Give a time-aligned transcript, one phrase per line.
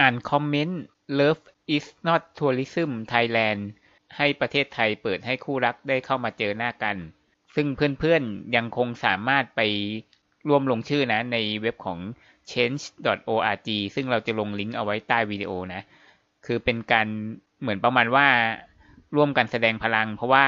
[0.00, 0.80] อ่านคอมเมนต์
[1.18, 1.44] Love
[1.76, 3.62] is not tourism Thailand
[4.16, 6.96] ให้ประเทศไทยเปิดให้คู่รักได้เข้ามาเจอหน้ากัน
[7.54, 7.66] ซึ่ง
[7.98, 9.60] เพื่อนๆยังคงสามารถไป
[10.48, 11.98] ร่วมลงชื่อนะในเว็บของ
[12.50, 15.82] change.org ซึ่งเราจะลงลิงก์เอาไว้ใต้วิดีโอนะ
[16.46, 17.06] คือเป็นการ
[17.60, 18.26] เหมือนประมาณว่า
[19.16, 20.44] ร่วมกันแสดงพลัง เพราะว่า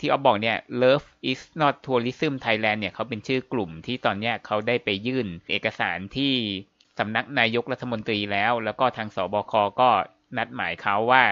[0.00, 6.34] ที่ออฟบอกเนี่ย Love is not tourism Thailand เนี่ยเขาเป็นชื่อกลุ่มที่ตอนนี้เขาได้ไปยื่นเอกสารที่
[6.98, 9.90] สำนักนายกรัฐมนตรีแล้ว แล้วก็ทางสบคก็
[10.38, 11.22] นัดหมายเขาว่า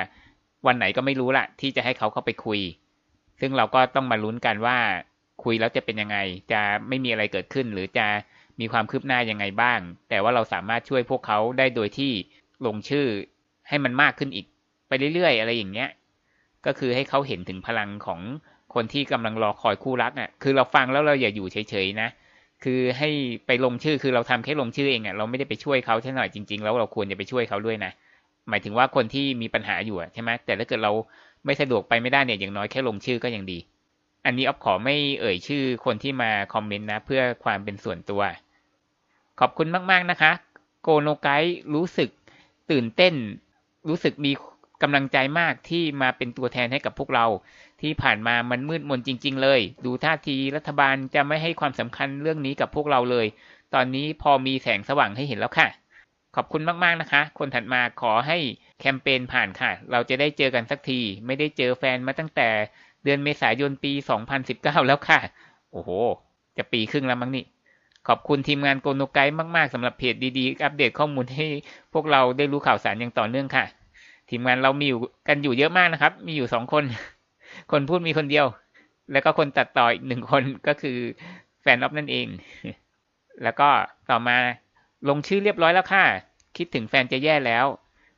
[0.66, 2.60] วันไหนก็ไม่รู้ละที่จะให้เขาเข้าไปคุย
[3.40, 4.78] ซึ่งเราก็ต้องมาลุ้นกันว่า
[5.44, 6.18] คุยแล้วจะเป็นยังไง
[6.52, 8.06] จะไม่มีอะไรเกิดขึ้น หรือจะ
[8.60, 9.78] มีความคืบหน้ายังไงบ้าง
[10.08, 12.12] แต่ว่าเราสามารถช่วยพวกเขาได้โดยที่
[12.66, 13.06] ลงชื่อ
[13.68, 14.46] ให้มันมากขึ้นอีก
[14.88, 15.90] ไปเรื่อยๆ อะไรอย่างเงี้ย
[16.66, 18.20] ก็คือให้เขาเห็นถึงพลังของ
[18.74, 22.08] คนที่กำลังรอคอยคู่รักอะ คือเราฟังแล้วเราอย่าอยู่เฉยๆนะ
[22.64, 23.10] คือให้
[23.46, 27.92] ไปลงชื่อคือเราทำแค่ลงชื่อเองอะเราไม่ได้ไปช่วยเขาใช่หน่อยจริงๆแล้วเราควรจะไปช่วยเขาด้วยนะ
[28.48, 30.92] หมายถึงว่าคนที่มีปัญหาอยู่ใช่ไหมแต่ถ้าเกิดเรา
[31.44, 33.58] ไม่สะดวกไปไม่ได้เนี่ยอย่างน้อยแค่ลงชื่อก็ยังดี
[34.26, 38.22] อันนี้ออฟขอไม่เอ่ยชื่อคนที่มาคอมเมนต์นะ เพื่อความเป็นส่วนตัว
[39.40, 40.32] ขอบคุณมากๆนะคะ
[40.82, 41.28] โกโนไก
[41.74, 42.10] รู้สึก
[42.70, 43.14] ตื่นเต้น
[43.88, 44.32] รู้สึกมี
[44.82, 47.26] กำลังใจมากที่มาเป็นตัวแทนให้กับพวกเรา
[47.82, 53.26] ที่ผ่านมามันมืดมนจริง ๆ เลย ดูท่าทีรัฐบาลจะไม่ให้ความสำคัญเรื่องนี้กับพวกเราเลย
[53.74, 55.68] ตอนนี้พอมีแสงสว่างให้เห็นแล้วค่ะ
[56.36, 58.38] ขอบคุณมากๆนะคะ คนถัดมาขอให้
[58.80, 62.48] แคมเปญผ่านค่ะ เราจะได้เจอกันสักที ไม่ได้เจอแฟนมาตั้งแต่
[63.04, 63.92] เดือนเมษายนปี
[64.40, 65.20] 2019 แล้วค่ะ
[65.72, 65.90] โอ้โห
[66.56, 67.44] จะปีครึ่งแล้วมั้งนี่
[68.08, 71.46] ขอบคุณทีมงานโกโนไกด์มากๆสำหรับเพจดีๆ อัปเดตข้อมูลให้
[71.92, 73.64] พวกเราได้รู้ข่าวสารอย่างต่อเนื่องค่ะ
[74.30, 76.84] ทีมงานเรามีอยู่กันอยู่เยอะมากนะครับ มีอยู่สองคน
[77.72, 78.46] คนพูดมีคนเดียว
[79.12, 80.98] แล้วก็คนตัดต่ออีกหนึ่งคนก็คือ
[81.62, 82.26] แฟนออฟนั่นเอง
[83.42, 83.68] แล้วก็
[84.10, 84.36] ต่อมา
[85.08, 86.04] ลงชื่อเรียบร้อยแล้วค่ะ
[86.56, 87.66] คิดถึงแฟนจะแย่แล้ว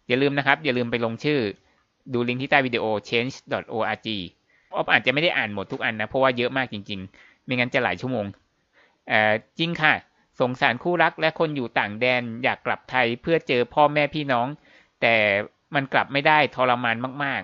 [0.08, 1.40] อย่าลืมนะครับ อย่าลืมไปลงชื่อ
[2.12, 4.08] ดูลิงก์ที่ใต้วิดีโอ change.org
[4.74, 8.26] ออฟอาจจะไม่ได้อ่านหมดทุกอันนะ เพราะว่าเยอะมากจริง ๆ ไม่งั้นจะหลายชั่วโมง
[9.08, 9.94] เอ่อจริงค่ะ
[10.40, 14.46] สงสารคู่รักและคนอยู่ต่างแดนอยากกลับไทยเพื่อเจอพ่อแม่พี่น้อง
[15.02, 15.14] แต่
[15.74, 17.42] มันกลับไม่ได้ทรมานมาก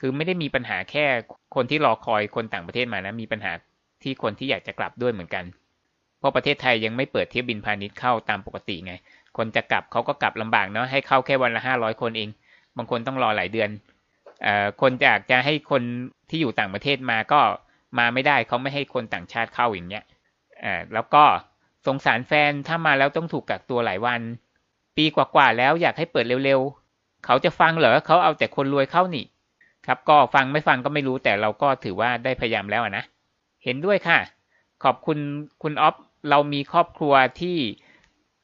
[0.00, 1.06] คือไม่ได้มีปัญหาแค่
[1.54, 3.52] คนที่รอคอยคนต่างประเทศมานะ มีปัญหา
[4.02, 5.44] ที่คนที่อยากจะกลับด้วยเหมือนกัน
[6.18, 8.92] เพราะประเทศไทยยังไม่เปิดเที่ยวบินพาณิชย์เข้าตามปกติไง
[9.36, 12.28] คนจะกลับเขาก็กลับลำบากเนาะ ให้เข้าแค่วันละห้าร้อยคนเอง
[12.76, 13.70] บางคนต้องรอหลายเดือน
[14.46, 15.82] อ่อคนอยากจะให้คน
[16.30, 17.40] ที่อยู่ต่างประเทศมาก็
[17.98, 20.04] มาไม่ได้เขาไม่ให้คนต่างชาติเข้าอย่างเงี้ย
[20.64, 21.24] อ่าแล้วก็
[21.86, 24.20] สงสารแฟนถ้ามาแล้วต้องถูกกักตัวหลายวัน
[24.96, 29.24] ปีกว่าๆแล้วอยากให้เปิดเร็วๆ เขาจะฟังเหรอเขาเอาแต่คนรวยเข้านี่
[29.86, 33.04] ครับก็ฟังไม่ฟังก็ไม่รู้แต่เราก็ถือว่าได้พยายามแล้วนะ
[33.64, 34.18] เห็นด้วยค่ะ
[34.84, 35.18] ขอบคุณ
[35.62, 35.94] คุณออฟ
[36.30, 37.56] เรามีครอบครัวที่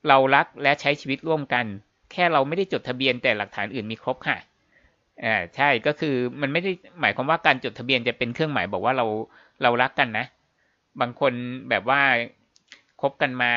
[0.08, 1.64] เรารักและใช้ชีวิตร่วมกัน
[2.12, 4.36] แค่เราไม่ได้จดทะเบียนแต่หลักฐานอื่นมีครบค่ะ
[5.24, 6.70] อ่าใช่ก็คือมันไม่ได้
[7.00, 9.06] หมายความว่าการจดทะเบียนจะเป็นเครื่องหมายบอกว่าเรา
[9.62, 10.26] เรารักกันนะ
[11.00, 11.32] บางคน
[11.70, 12.00] แบบว่า
[13.00, 13.50] คบกันมา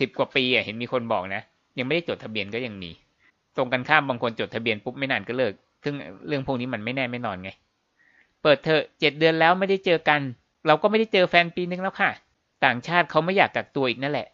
[0.00, 1.42] สิบกว่าปีอะเห็นมีคนบอกนะ
[1.78, 2.90] ยังไม่ได้จดทะเบียนก็ยังมี
[3.56, 5.54] ตรงกันข้ามบางคนจดทะเบียนปุ๊บไม่นานก็เลิก
[5.84, 5.94] ซึ่ง
[6.26, 7.50] เรื่องพวกนี้มันไม่แน่ไม่นอนไง
[8.42, 10.20] เปิดเถอะเจ็ดเดือนแล้วไม่ได้เจอกัน
[10.66, 12.10] เราก็ไม่ได้เจอแฟนปีนึงแล้วค่ะ
[12.64, 14.28] ต่างชาติเขาไม่อยากกักตัวอีกนั่นแหละ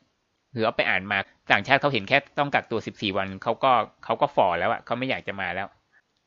[0.53, 1.19] หรือเอาไปอ่านมา
[1.53, 3.73] ต่างชาติเขาเห็นแค่ต้องกักตัวสิบสี่วันเขาก็
[4.05, 5.67] เขาก็ฝ่อแล้วอะเขาไม่อยากจะมาแล้ว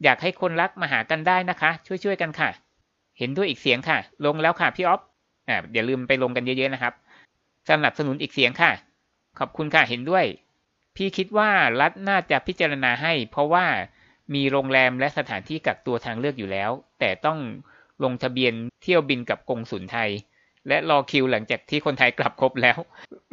[0.03, 2.49] อยากให้คนรักมาหากันได้นะคะ ช่วยๆกันค่ะ
[3.19, 5.01] เห็นด้วยอีกเสียงค่ะ ลงแล้วค่ะพี่ออฟ
[5.49, 6.93] อ่าอย่าลืมไปลงกันเยอะๆนะครับ
[7.69, 8.71] สนับสนุนอีกเสียงค่ะ
[9.39, 10.25] ขอบคุณค่ะเห็นด้วย
[10.95, 11.49] พี่คิดว่า
[11.81, 13.65] รัฐน่าจะพิจารณาให้ เพราะว่า
[14.33, 17.39] มีโรงแรมและสถานที่กักตัวทางเลือกอยู่แล้ว แต่ต้อง
[18.03, 18.53] ลงทะเบียน
[18.83, 20.09] เที่ยวบินกับกงสุลไทย
[20.67, 22.77] และรอคิวหลังจากที่คนไทยกลับครบแล้ว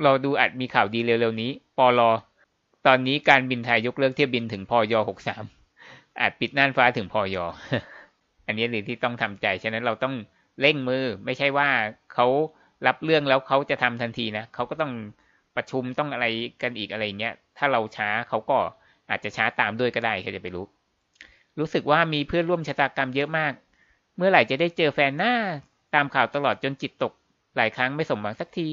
[0.03, 2.11] เรอดูอาจมีข่าวดีเร็วๆนี้ ปอลอ
[2.87, 5.45] ตอนนี้การบินไทยยกเลิกเที่ยวบินถึงพอยหกสาม
[6.21, 7.37] อาจปิดน่านฟ้าถึงพอย
[8.47, 10.15] อันนี้เลยที่ต้องทำใจ ฉะนั้นเราต้อง
[10.61, 11.69] เร่งมือ ไม่ใช่ว่า
[12.15, 12.27] เขา
[12.87, 14.93] รับเรื่องแล้วเขาจะทำทันทีนะ เขาก็ต้อง
[15.57, 16.27] ประชุมต้องอะไร
[16.63, 18.57] กันอีกอะไรเงี้ย ถ้าเราช้าเขาก็
[19.11, 20.65] อาจจะช้าตามด้วยก็ได้ใครจะไปรู้
[21.59, 23.53] รู้สึกว่ามีเพื่อนร่วมชะตากรรมเยอะมาก
[24.17, 25.35] เมื่อไหร่จะได้เจอแฟนหน้า
[25.95, 27.13] ตามข่าวตลอดจนจิตตก
[27.57, 28.69] หลายครั้งไม่สมหวังสักที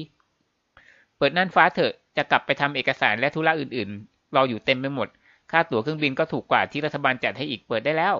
[1.16, 5.08] เปิดน่านฟ้าเถอะจะกลับไปทำเอกสารและธุระอื่นๆ รออยู่เต็มไปหมด
[5.50, 8.16] ค่าตั๋วเครื่องบินก็ถูกกว่าที่รัฐบาลจัดให้อีกเปิดได้แล้ว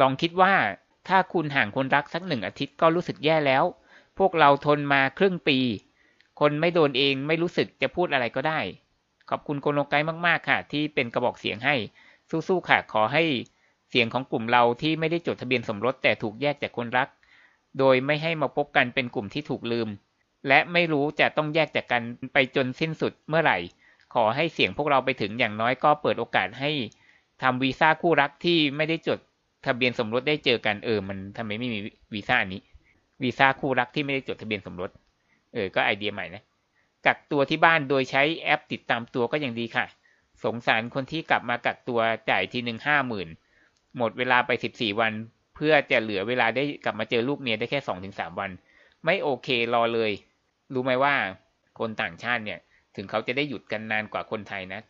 [0.00, 0.54] ลองคิดว่า
[1.08, 3.64] ถ้าคุณห่างคนรักสักหนึ่งอาทิตย์ก็รู้สึกแย่แล้ว
[4.18, 5.58] พวกเราทนมาครึ่งปี
[6.40, 8.60] คนไม่โดนเองไม่รู้สึกจะพูดอะไรก็ได้
[9.30, 9.94] ขอบคุณโกโนไก
[10.26, 11.74] มากๆค่ะ ที่เป็นกระบอกเสียงให้
[12.48, 13.24] สู้ๆค่ะขอให้
[13.90, 17.08] เสียงของกลุ่มเราที่ไม่ได้จดทะเบียนสมรสแต่ถูกแยกจากคนรัก
[17.78, 19.88] โดยไม่ให้มาพบกันเป็นกลุ่มที่ถูกลืม
[20.48, 22.02] และไม่รู้จะต้องแยกจากกัน
[22.32, 23.58] ไปจนสิ้นสุดเมื่อไหร่
[24.14, 26.70] ขอให้เสียงพวกเราไปถึงอย่างน้อยก็เปิดโอกาสให้
[27.42, 29.18] ทำวีซ่าคู่รักที่ไม่ได้จด
[29.66, 31.78] ทะเบียนสมรสได้เจอกันเออ มันทำไมไม่มี
[32.14, 32.60] วีซ่านี้
[33.22, 34.90] วีซ่าคู่รักที่ไม่ได้จดทะเบียนสมรส
[35.54, 36.42] เออ ก็ไอเดียใหม่นะ
[37.06, 39.86] กักตัวที่บ้านโดยใช้แอปติดตามตัวก็ยังดีค่ะ
[40.44, 42.00] สงสารคนที่กลับมากักตัว
[42.30, 43.28] จ่ายทีหนึ่งห้าหมื่น
[43.98, 45.12] หมดเวลาไปสิบสี่วัน
[45.56, 48.50] เพื่อจะเหลือเวลาได้กลับมาเจอลูกเมียได้แค่สองถึงสามวัน
[49.04, 50.10] ไม่โอเครอเลย
[50.74, 51.14] รู้ไหมว่า
[51.78, 52.58] คนต่างชาติเนี่ย
[52.96, 54.80] ถึงเขาจะได้หยุดกันนานกว่าคนไทยนะ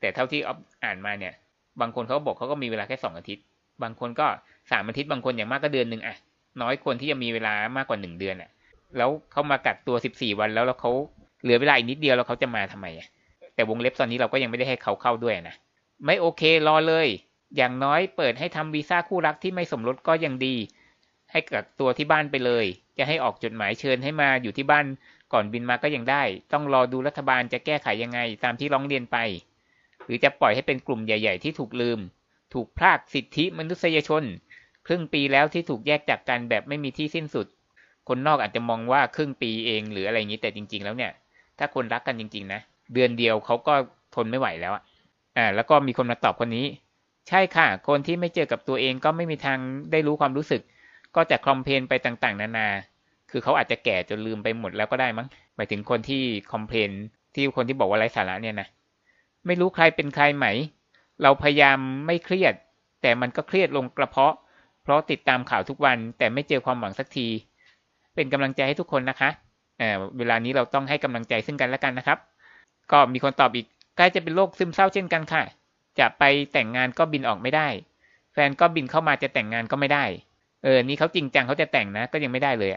[0.00, 0.40] แต่เท่าที่
[0.84, 1.34] อ่านมาเนี่ย
[1.80, 3.44] บางคนเขาบอกเขาก็มีเวลาแค่สองอาทิตย์
[3.82, 4.26] บางคนก็
[4.70, 6.16] สามอาทิตย์บางคนอย่างมากก็เดือนหนึ่งอะ
[6.62, 8.50] น้อยคนที่จะมีเวลามากกว่าหนึ่งเดือนอะ
[8.96, 10.90] แล้วเขามากักตัวสิบสี่วันแล้วแล้วเขา
[11.42, 13.08] เหลือเวลาอีกนิดเดียวแล้วเขาจะมาทำไมอะ
[13.54, 15.54] แต่วงเล็บตอนนี้เราก็ยังไม่ได้ให้เขาเข้าด้วยนะ
[16.06, 17.08] ไม่โอเครอเลย
[17.56, 20.56] อย่างน้อยเปิดให้ทำวีซ่าคู่รักที่ไม่สมรสก็ยังดี
[21.30, 22.64] ให้กักตัวที่บ้านไปเลย
[22.98, 24.86] จะให้ออกจดหมายเชิญให้มาอยู่ที่บ้าน
[25.32, 26.22] ก่อนบินมาก็ยังได้
[26.52, 29.16] ต้องรอดูรัฐบาลจะแก้ไขยังไงตามที่ร้องเรียนไป
[30.04, 31.98] หรือจะปล่อยให้เป็นกลุ่มใหญ่ ๆ ที่ถูกลืม
[32.54, 34.24] ถูกพรากสิทธิมนุษยชน
[34.86, 37.46] ครึ่งปีแล้วที่ถูกแยกจากกันแบบไม่มีที่สิ้นสุด
[38.08, 41.12] คนนอกอาจจะมองว่าครึ่งปีเองหรืออะไรอย่างนี้แต่จริง ๆ แล้วเนี่ย
[41.58, 42.60] ถ้าคนรักกันจริง ๆ นะ
[42.94, 43.74] เดือนเดียวเขาก็
[44.14, 44.72] ทนไม่ไหวแล้ว
[45.36, 46.66] อ่าแล้วก็มีคนมาตอบคนนี้
[47.28, 49.58] ใช่ค่ะ คนที่ไม่เจอกับตัวเองก็ไม่มีทาง
[49.92, 50.62] ได้รู้ความรู้สึก
[51.16, 52.68] ก็จะคลอมเพลนไปต่างๆ นานา
[53.30, 55.26] คือเขาอาจจะแก่จนลืมไปหมดแล้วก็ได้มั้ง
[55.56, 56.22] หมายถึงคนที่
[56.52, 56.90] คอมเพลน
[57.34, 58.68] ที่คนที่บอกว่าไร้สาระเนี่ยนะ
[59.46, 60.46] ไม่รู้ใครเป็นใครไหม
[61.22, 62.54] เราพยายามไม่เครียด
[63.02, 64.34] แต่มันก็เครียดลงกระเพาะ
[64.82, 67.26] เพราะติดตามข่าวทุกวัน แต่ไม่เจอความหวังสักที
[68.14, 69.30] เป็นกำลังใจให้ทุกคนนะคะ
[69.78, 72.18] เเวลานี้เราต้องให้กำลังใจซึ่งกันและกันนะครับ
[72.92, 73.66] ก็มีคนตอบอีก
[73.96, 75.42] ใกล้จะเป็นโรคซึมเศร้าเช่นกันค่ะ
[75.98, 76.22] จะไป
[76.52, 77.68] แต่งงานก็บินออกไม่ได้
[78.32, 80.04] แฟนก็บินเข้ามาจะแต่งงานก็ไม่ได้
[80.64, 82.70] เออ นี่เขาจริงจังเขาจะแต่งนะ ก็ยังไม่ได้เลย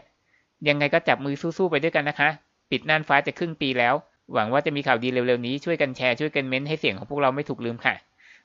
[0.68, 2.28] ยังไงก็จับมือสู้ๆไปด้วยกันนะคะ
[2.70, 3.94] ปิดน่านฟ้าจะครึ่งปีแล้ว
[4.34, 7.94] หวังว่าจะมีข่าวดีเร็วๆนี้ช่วยกันแชร์ช่วยกันเม้นให้เสียงของพวกเราไม่ถูกลืมค่ะ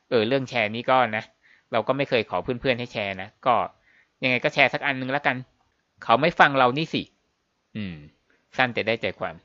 [0.10, 1.24] เออ เรื่องแชร์นี้ก็นะ
[1.72, 3.56] เราก็ไม่เคยขอเพื่อนๆให้แชร์นะ ก็
[4.24, 5.36] ยังไงก็แชร์สักอันนึงแล้วกัน
[6.04, 7.02] เขาไม่ฟังเรานี่สิ
[7.76, 7.96] อืม
[8.58, 9.36] สั้นแต่ได้ใจความ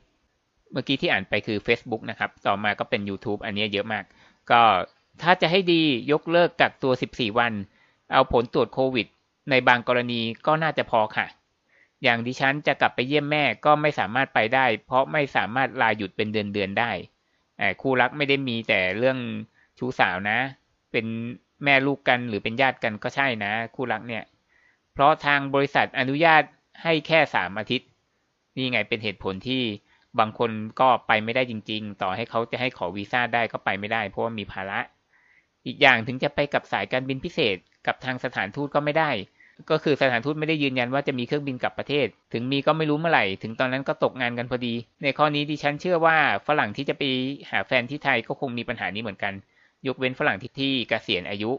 [0.71, 4.03] เมื่อกี้ที่อ่านไปคือ Facebook นะครับ ต่อมาก็เป็น YouTube อันนี้เยอะมาก
[4.51, 4.61] ก็
[5.21, 5.81] ถ้าจะให้ดี
[6.11, 7.53] ยกเลิกกักตัว 14 วัน
[8.13, 9.07] เอาผลตรวจโควิด
[9.49, 11.27] ในบางกรณีก็น่าจะพอค่ะ
[12.03, 16.91] อย่างดิฉันจะกลับไปเยี่ยมแม่ก็ไม่สามารถไปได้ เพราะไม่สามารถลาหยุดเป็นเดือนเดือนได้
[17.81, 19.17] คู่รักไม่ได้มีแต่เรื่อง
[19.77, 20.39] ชู้สาวนะ
[20.91, 21.05] เป็น
[21.63, 24.23] แม่ลูกกันหรือเป็นญาติกันก็ใช่นะ คู่รักเนี่ย
[24.93, 26.43] เพราะทางบริษัทอนุญาต
[26.83, 27.87] ให้แค่สามอาทิตย์
[28.55, 29.63] นี่ไงเป็นเหตุผลที่
[30.19, 34.79] บางคนก็ไปไม่ได้จริง ๆ ต่อให้เขาจะให้ขอวีซ่าได้ก็ไปไม่ได้ เพราะว่ามีภาระ
[35.67, 39.11] อีกอย่างถึงจะไปกับสายการบินพิเศษ กับทางสถานทูตก็ไม่ได้
[39.69, 44.73] ก็คือสถานทูตไม่ได้ยืนยันว่าจะมีเครื่องบินกลับประเทศ ถึงมีก็ไม่รู้เมื่อไหร่ ถึงตอนนั้นก็ตกงานกันพอดี
[45.03, 46.17] ในข้อนี้ดิฉันเชื่อว่า
[46.47, 47.03] ฝรั่งที่จะไป
[47.51, 49.33] หาแฟนที่ไทยก็คงมีปัญหานี้เหมือนกัน
[49.87, 51.51] ยกเว้นฝรั่งที่ที่เกษียณอายุ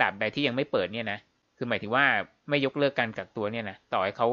[0.00, 1.18] ตราบใดที่ยังไม่เปิดเนี่ยนะ
[1.56, 2.04] คือหมายถึงว่า
[2.48, 4.28] ไม่ยกเลิกการกักตัวเนี่ยนะ ต่อให้เขา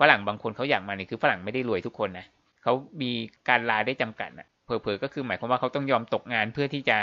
[0.00, 2.26] ฝรั่งบางคนเขาอยากมาเนี่ยคือฝรั่งไม่ได้รวยทุกคนนะ
[2.62, 2.72] เขา
[3.02, 3.10] มี
[3.48, 6.98] การลาได้จำกัดนะเผลอๆก็คือหมายความว่าเขาต้องยอมตกงานเพื่อที่จะ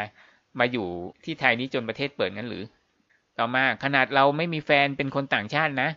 [0.60, 0.88] มาอยู่
[1.24, 2.64] ที่ไทยนี้จนประเทศเปิดงั้นหรือ
[3.38, 5.90] ต่อมาขนาดเราไม่มีแฟนเป็นคนต่างชาตินะ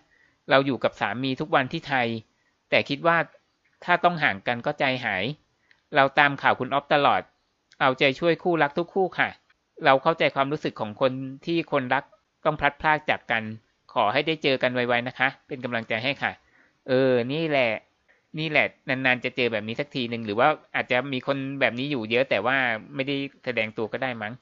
[0.50, 2.06] เราอยู่กับสามีทุกวันที่ไทย
[2.70, 3.16] แต่คิดว่า
[3.84, 5.24] ถ้าต้องห่างกันก็ใจหาย
[5.94, 7.22] เราตามข่าวคุณออฟตลอด
[7.80, 9.28] เอาใจช่วยคู่รักทุกคู่ค่ะ
[9.84, 11.12] เราเข้าใจความรู้สึกของคน
[11.46, 12.04] ที่คนรัก
[12.44, 13.42] ต้องพลัดพรากจากกัน
[13.92, 16.32] ขอให้ได้เจอกันไวๆนะคะ เป็นกำลังใจให้ค่ะ
[16.88, 17.70] เออ นี่แหละ
[18.38, 22.56] นี่แหละนานๆจะเจอแบบนี้สักทีหนึ่งหรือว่าอาจจะมีคนแบบนี้อยู่เยอะ แต่ว่า
[22.94, 24.32] ไม่ได้แสดงตัวก็ได้มั้ง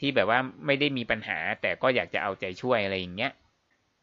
[0.00, 3.32] ที่แบบว่าไม่ได้มีปัญหา แต่ก็อยากจะเอาใจช่วยอะไรอย่างเงี้ย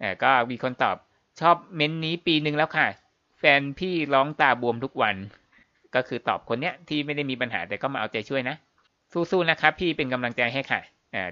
[0.01, 0.98] อ่ก็มีคนตอบ
[1.39, 2.88] ชอบเม้นนี้ปีหนึ่งแล้วค่ะ
[3.39, 5.16] แฟนพี่ร้องตาบวมทุกวัน
[5.96, 8.56] ก็คือตอบคนเนี้ยที่ไม่ได้มีปัญหาแต่ก็มาเอาใจช่วยนะ
[9.13, 10.82] สู้ๆนะครับพี่เป็นกำลังใจให้ค่ะ
[11.13, 11.30] อ่า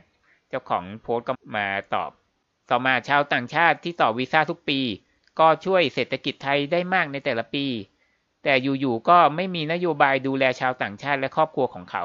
[0.50, 2.12] เจ้าของโพสต์ก็มาตอบ
[2.70, 4.80] ต่อมาชาวต่างชาติที่ต่อวีซ่าทุกปี
[5.40, 7.66] ก็ช่วยเศรษฐกิจไทยได้มากในแต่ละปี
[8.48, 12.04] แต่อยู่ๆก็ไม่มีนโยบายดูแลชาวต่างชาติและครอบครัวของเขา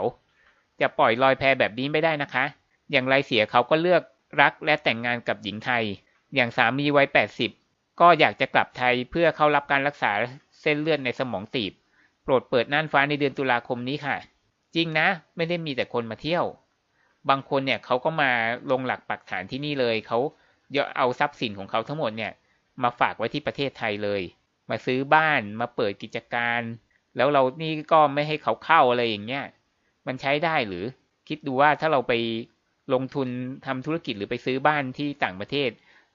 [0.80, 2.44] จะปล่อยลอยแพแบบนี้ไม่ได้นะคะ
[2.90, 4.02] อย่างไรเสียเขาก็เลือก
[4.40, 5.84] รักและแต่งงานกับหญิงไทย
[6.34, 7.08] อย่างสามีวัย
[7.54, 10.12] 80 ก็อยากจะกลับไทยเพื่อเข้ารับการรักษา
[10.60, 11.72] เส้นเลือดในสมองตีบ
[12.22, 14.16] โปรดเปิดน่านฟ้าในเดือนตุลาคมนี้ค่ะ
[14.74, 16.44] จริงนะ ไม่ได้มีแต่คนมาเที่ยว
[17.28, 18.30] บางคนเนี่ยเขาก็มา
[18.70, 20.18] ลงหลักปักฐานที่นี่เลย เขา
[20.96, 22.32] เอาทรัพย์สินของเขาทั้งหมดเนี่ย
[22.82, 24.22] มาฝากไว้ที่ประเทศไทยเลย
[24.70, 26.60] มาซื้อบ้านมาเปิดกิจการ
[27.16, 29.44] แล้วเรานี่ก็ไม่ให้เขาเข้าอะไรอย่างเงี้ย
[30.06, 30.84] มันใช้ได้หรือ
[31.28, 32.12] คิดดูว่าถ้าเราไป
[32.94, 33.28] ลงทุน
[33.66, 35.70] ทำธุรกิจหรือไปซื้อบ้านที่ต่างประเทศ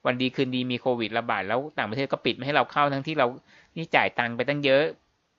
[0.05, 3.27] วันดีคืนดีมีโควิดระบาดแล้วต่างประเทศก็ปิดไม่ให้เราเข้าทั้งที่เรา
[3.75, 4.83] นี่จ่ายตังค์ไปตั้งเยอะ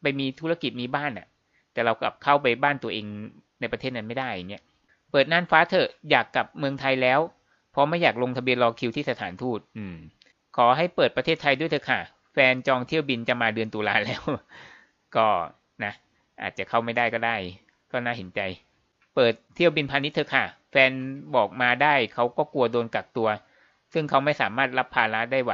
[0.02, 1.26] ไปมีธุรกิจมีบ้านอะ
[1.72, 3.06] แต่เรากลับเข้าไปบ้านตัวเอง
[3.60, 4.62] ในประเทศนั้นไม่ได้อย่างเงี้ย
[5.10, 7.20] เปิดน่านฟ้าเถอะอยากกลับเมืองไทยแล้ว
[7.72, 9.96] เพราะไม่อยากลงทะเบียนรอคิวที่สถานทูตอืม
[10.56, 12.00] ขอให้เปิดประเทศไทยด้วยเถอะค่ะ
[12.38, 14.22] แฟนจองเที่ยวบินจะมาเดือนตุลาแล้ว
[15.16, 15.26] ก็
[15.84, 15.92] นะ
[16.42, 17.36] อาจจะเข้าไม่ได้ก็ได้
[17.92, 18.40] ก็น่าเห็นใจ
[19.14, 20.90] เปิดเที่ยวบินพาณิชย์เถอะค่ะ แฟน
[21.34, 23.28] บอกมาได้เขาก็กลัวโดนกักตัว
[23.92, 25.52] ซึ่งเขาไม่สามารถรับภาระได้ไหว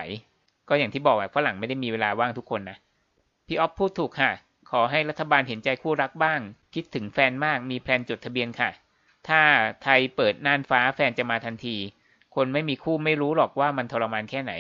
[0.69, 2.77] ก็อย่างที่บอกว่าฝรั่งไม่ได้มีเวลาว่างทุกคนนะ
[3.47, 4.31] พี่ออฟพูดถูกค่ะ
[4.71, 6.41] ขอให้รัฐบาลเห็นใจคู่รักบ้าง
[6.75, 8.71] คิดถึงแฟนมากมี plan จดทะเบียนค่ะ
[9.29, 9.41] ถ้า
[9.83, 11.77] ไทยเปิดน่านฟ้าแฟนจะมาทันที
[12.35, 14.53] คนไม่มีคู่ไม่รู้หรอกว่ามันทรมานแค่ไหน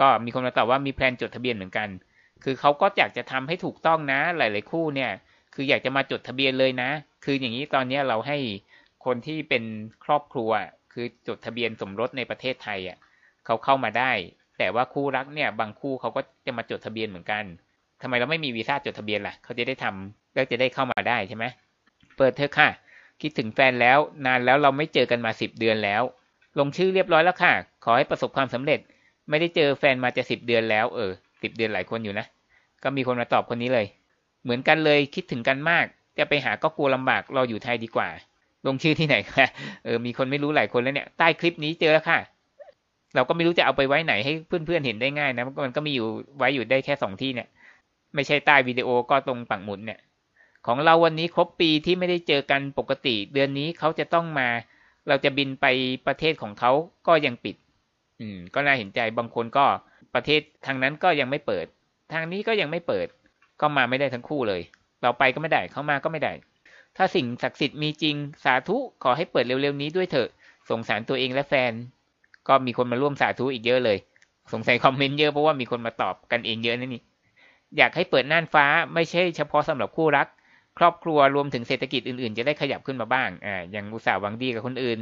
[0.00, 1.88] ก็มีคนมาตอบว่ามี plan จดทะเบียนเหมือนกัน
[2.44, 5.10] คือเขาก็อยากจะทำให้ถูกต้องนะ หลาย ๆ คู่เนี่ย
[5.54, 6.90] คืออยากจะมาจดทะเบียนเลยนะ
[7.24, 8.38] คืออย่างนี้ตอนนี้เราให้
[9.04, 9.64] คนที่เป็น
[10.04, 10.50] ครอบครัว
[10.92, 12.96] คือจดทะเบียนสมรสในประเทศไทยอะ
[13.46, 14.12] เขาเข้ามาได้
[14.58, 17.44] แต่ว่าคู่รักเนี่ย บางคู่เขาก็จะมาจดทะเบียนเหมือนกัน
[18.02, 21.44] ทำไมเราไม่มีวีซ่าจดทะเบียนล่ะเขาจะได้ทำแล้วจะได้เข้ามาได้ใช่ไหม
[22.16, 22.68] เปิดเธอค่ะ
[23.20, 26.02] คิดถึงแฟนแล้ว นานแล้วเราไม่เจอกันมาสิบเดือนแล้ว
[26.58, 27.52] ลงชื่อเรียบร้อยแล้วค่ะ
[27.84, 28.80] ขอให้ประสบความสำเร็จ
[29.30, 31.10] ไม่ได้เจอแฟนมาจะสิบเดือนแล้ว เออ
[31.42, 32.26] สิบเดือนหลายคนอยู่นะ
[32.82, 33.86] ก็มีคนมาตอบคนนี้เลย
[34.42, 35.84] เหมือนกันเลยคิดถึงกันมาก
[36.18, 38.08] จะไปหาก็กลัวลำบากรออยู่ไทยดีกว่า
[38.66, 39.46] ลงชื่อที่ไหนคะ
[39.84, 42.18] เออมีคนไม่รู้หลายคนแล้วเนี่ยใต้คลิปนี้เจอแล้วค่ะ
[43.14, 46.06] เราก็ไม่รู้จะเอาไปไว้ไหนให้เพื่อนๆเห็นได้ง่ายนะมันก็มีอยู่
[46.38, 47.48] ไว้อยู่ได้แค่สองที่เนี่ย
[48.14, 49.98] ไม่ใช่ใต้วิดีโอก็ตรงปักหมุดเนี่ย
[50.66, 54.48] ของเราวันนี้ครบปีที่ไม่ได้เจอกันปกติ เดือนนี้เขาจะต้องมา
[55.08, 55.66] เราจะบินไป
[56.06, 56.72] ประเทศของเขา
[57.06, 57.56] ก็ยังปิด
[58.20, 59.66] อืม ก็น่าเห็นใจบางคนก็
[60.14, 61.66] ประเทศทางนั้นก็ยังไม่เปิด
[62.12, 63.06] ทางนี้ก็ยังไม่เปิด
[63.60, 64.62] ก็มาไม่ได้ทั้งคู่เลย
[65.02, 66.32] เราไปก็ไม่ได้เขามาก็ไม่ได้
[66.96, 70.28] ถ้าสิ่งศักดิ์สิทธิ์มีจริงสาธุขอให้เปิดเร็วๆนี้ด้วยเถอะ
[70.70, 71.72] สงสารตัวเองและแฟน
[72.48, 73.98] ก็มีคนมาร่วมสาธุอีกเยอะเลย
[74.52, 77.02] สงสัยคอมเมนต์เยอะเพราะว่ามีคนมาตอบกันเองเยอะนะนี่
[77.76, 80.26] อยากให้เปิดน่านฟ้าไม่ใช่เฉพาะสำหรับคู่รัก
[80.78, 84.98] ครอบครัวรวมถึงเศรษฐกิจอื่นๆ จะได้ขยับขึ้นมาบ้างอ่าอย่างอุตสาห์หวังดีกับคนอื่น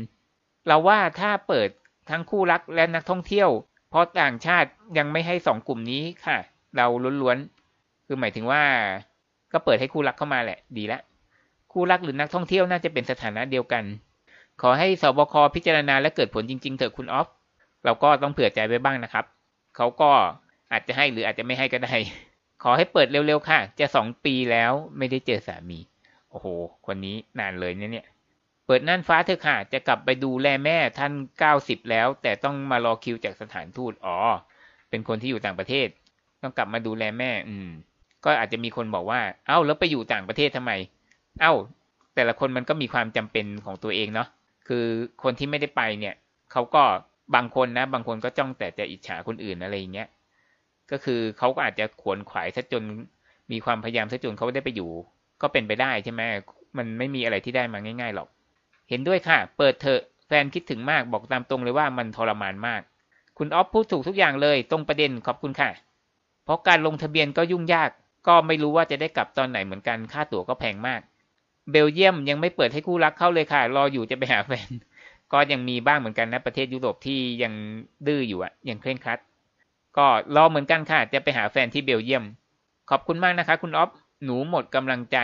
[0.67, 1.69] เราว่าถ้าเปิด
[2.11, 3.49] ทั้งคู่รักและนักท่องเที่ยว
[3.91, 6.37] เพราะต่างชาติยังไม่ให้สองกลุ่มนี้ค่ะ
[6.77, 6.87] เรา
[7.23, 8.63] ล้วนๆคือหมายถึงว่า
[9.53, 11.01] ก็เปิดให้คู่รักเข้ามาแหละ ดีละ
[11.73, 13.85] คู่รักหรือนักท่องเที่ยวน่าจะเป็นสถานะเดียวกัน
[14.63, 17.29] ขอให้สบคพิจารณาและเกิดผลจริง ๆ เถอะคุณออฟ
[17.85, 19.25] เราก็ต้องเผื่อใจไว้บ้างนะครับ
[19.77, 20.11] เขาก็
[20.73, 21.95] อาจจะให้หรืออาจจะไม่ให้ก็ได้
[22.63, 25.79] ขอให้เปิดเร็วๆค่ะ จะสองปีแล้วไม่ได้เจอสามี
[26.31, 26.47] โอ้โห
[26.87, 28.07] คนนี้นานเลยเนี่ย
[28.69, 34.17] เปิดน่านฟ้าเถอะค่ะ จะกลับไปดูแลแม่ท่านเก้าสิบแล้ว แต่ต้องมารอคิวจากสถานทูตอ๋อ
[34.91, 35.89] เป็นคนที่อยู่ต่างประเทศ
[36.43, 37.69] ต้องกลับมาดูแลแม่ อืม
[38.25, 40.73] ก็อาจจะมีคนบอกว่า เอ้าแล้วไปอยู่ต่างประเทศทำไม
[41.41, 41.53] เอ้า
[42.15, 44.29] แต่ละคนมันก็มีความจำเป็นของตัวเองเนาะ
[44.69, 44.85] คือ
[45.23, 46.15] คนที่ไม่ได้ไปเนี่ย
[46.53, 46.83] เขาก็
[47.35, 50.09] บางคนนะ บางคนก็จ้องแต่จะอิจฉาคนอื่นอะไรอย่างเงี้ย
[50.91, 52.83] ก็คือเขาก็อาจจะขวนขวายซะจน
[53.53, 54.91] มีความพยายามซะจนเขาได้ไปอยู่
[55.43, 56.23] ก็เป็นไปได้ใช่ไหม
[56.79, 58.29] มันไม่มีอะไรที่ได้มาง่าย ๆหรอก
[58.89, 62.81] เห็นด้วยค่ะ เปิดเถอะแฟนคิดถึงมากบอกตามตรงเลยว่ามันทรมานมาก
[63.39, 65.71] คุณออฟพูดถูกทุกอย่างเลยตรงประเด็นขอบคุณค่ะ
[66.45, 67.91] เพราะการลงทะเบียนก็ยุ่งยาก
[68.27, 71.01] ก็ไม่รู้ว่าจะได้กลับตอนไหนเหมือนกันค่าตั๋วก็แพงมาก
[71.71, 74.69] เบลเยียมยังไม่เปิดให้คู่รักเข้าเลยค่ะ รออยู่จะไปหาแฟน
[75.33, 77.53] ก็ยังมีบ้างเหมือนกันนะประเทศยุโรปที่ยัง
[78.07, 79.19] ดื้ออยู่อะยังเคร่งครัด
[79.97, 82.25] ก็รอเหมือนกันค่ะ จะไปหาแฟนที่เบลเยียม
[82.91, 83.91] ขอบคุณมากนะคะ คุณออฟ
[84.25, 85.19] หนูหมดกำลังใจ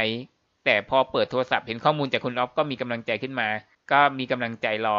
[0.64, 3.48] แต่พอเปิดโทรศัพท์เห็นข้อมูลจากคุณออฟก็มีกำลังใจขึ้นมา
[3.92, 4.98] ก็มีกำลังใจรอ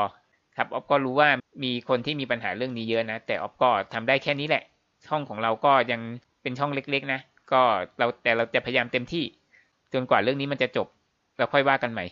[0.58, 1.30] ครับออฟก็รู้ว่า
[1.64, 4.64] มีคนที่มีปัญหาเรื่องนี้เยอะนะ แต่ออฟก็ทำได้แค่นี้แหละ
[5.08, 6.02] ช่องของเราก็ยัง
[6.42, 7.20] เป็นช่องเล็ก ๆ นะ
[7.52, 7.62] ก็
[7.98, 9.24] เราแต่เราจะพยายามเต็มที่
[9.94, 10.88] จนกว่าเรื่องนี้มันจะจบ
[11.38, 12.06] เราค่อยว่ากันใหม่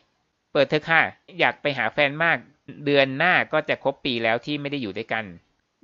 [0.54, 1.02] เปิดเถอค่ะ
[1.40, 2.38] อยากไปหาแฟนมาก
[2.86, 5.24] เดือนหน้าก็จะครบปีแล้วที่ไม่ได้อยู่ด้วยกัน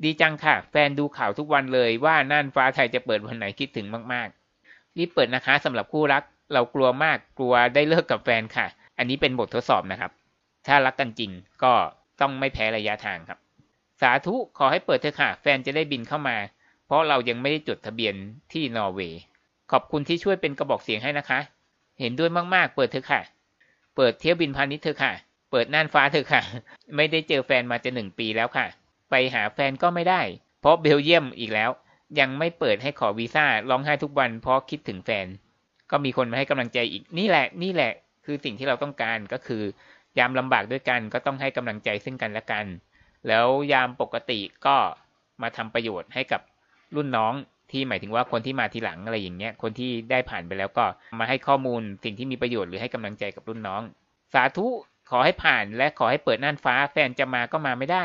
[0.03, 10.11] ดีจังค่ะ แฟนดูข่าวทุกวันเลยว่าน่านฟ้าไทยจะเปิดวันไหนคิดถึงมากๆรีบเปิดนะคะสำหรับคู่รัก เรากลัวมากกลัวได้เลิกกับแฟนค่ะ อันนี้เป็นบททดสอบนะครับ
[10.67, 11.31] ถ้ารักกันจริง
[11.63, 11.73] ก็
[12.21, 13.39] ต้องไม่แพ้ระยะทางครับ
[14.01, 16.37] สาธุขอให้เปิดเถอะค่ะ แฟนจะได้บินเข้ามา
[16.85, 18.15] เพราะเรายังไม่ได้จดทะเบียน
[18.53, 19.21] ที่นอร์เวย์
[19.71, 21.39] ขอบคุณที่ช่วยเป็นกระบอกเสียงให้นะคะ
[21.99, 23.21] เห็นด้วยมากๆ เปิดเถอะค่ะ
[23.95, 25.13] เปิดเที่ยวบินพาณิชย์เถอะค่ะ
[25.51, 26.41] เปิดน่านฟ้าเถอะค่ะ
[26.95, 28.65] ไม่ได้เจอแฟนมาจะหนึ่งปีแล้วค่ะ
[29.09, 30.21] ไปหาแฟนก็ไม่ได้
[30.61, 31.69] เพราะเบลเยียมอีกแล้ว
[32.19, 35.27] ยังไม่เปิดให้ขอวีซ่าร้องไห้ทุกวันเพราะคิดถึงแฟน
[35.91, 37.91] ก็มีคนมาให้กำลังใจอีกนี่แหละ นี่แหละ
[38.25, 39.63] คือสิ่งที่เราต้องการก็คือ
[40.19, 42.65] ยามลำบากด้วยกัน ก็ต้องให้กำลังใจซึ่งกันและกัน
[43.27, 44.75] แล้วยามปกติก็
[45.41, 46.41] มาทำประโยชน์ให้กับ
[46.95, 47.33] รุ่นน้อง
[47.71, 50.85] ที่หมายถึงว่าคนที่มาทีหลังอะไรอย่างเงี้ย คนที่ได้ผ่านไปแล้วก็
[51.19, 53.81] มาให้ข้อมูลสิ่งที่มีประโยชน์หรือให้กำลังใจกับรุ่นน้อง
[54.33, 54.67] สาธุ
[55.09, 58.03] ขอให้ผ่านและขอให้เปิดน่านฟ้า แฟนจะมาก็มาไม่ได้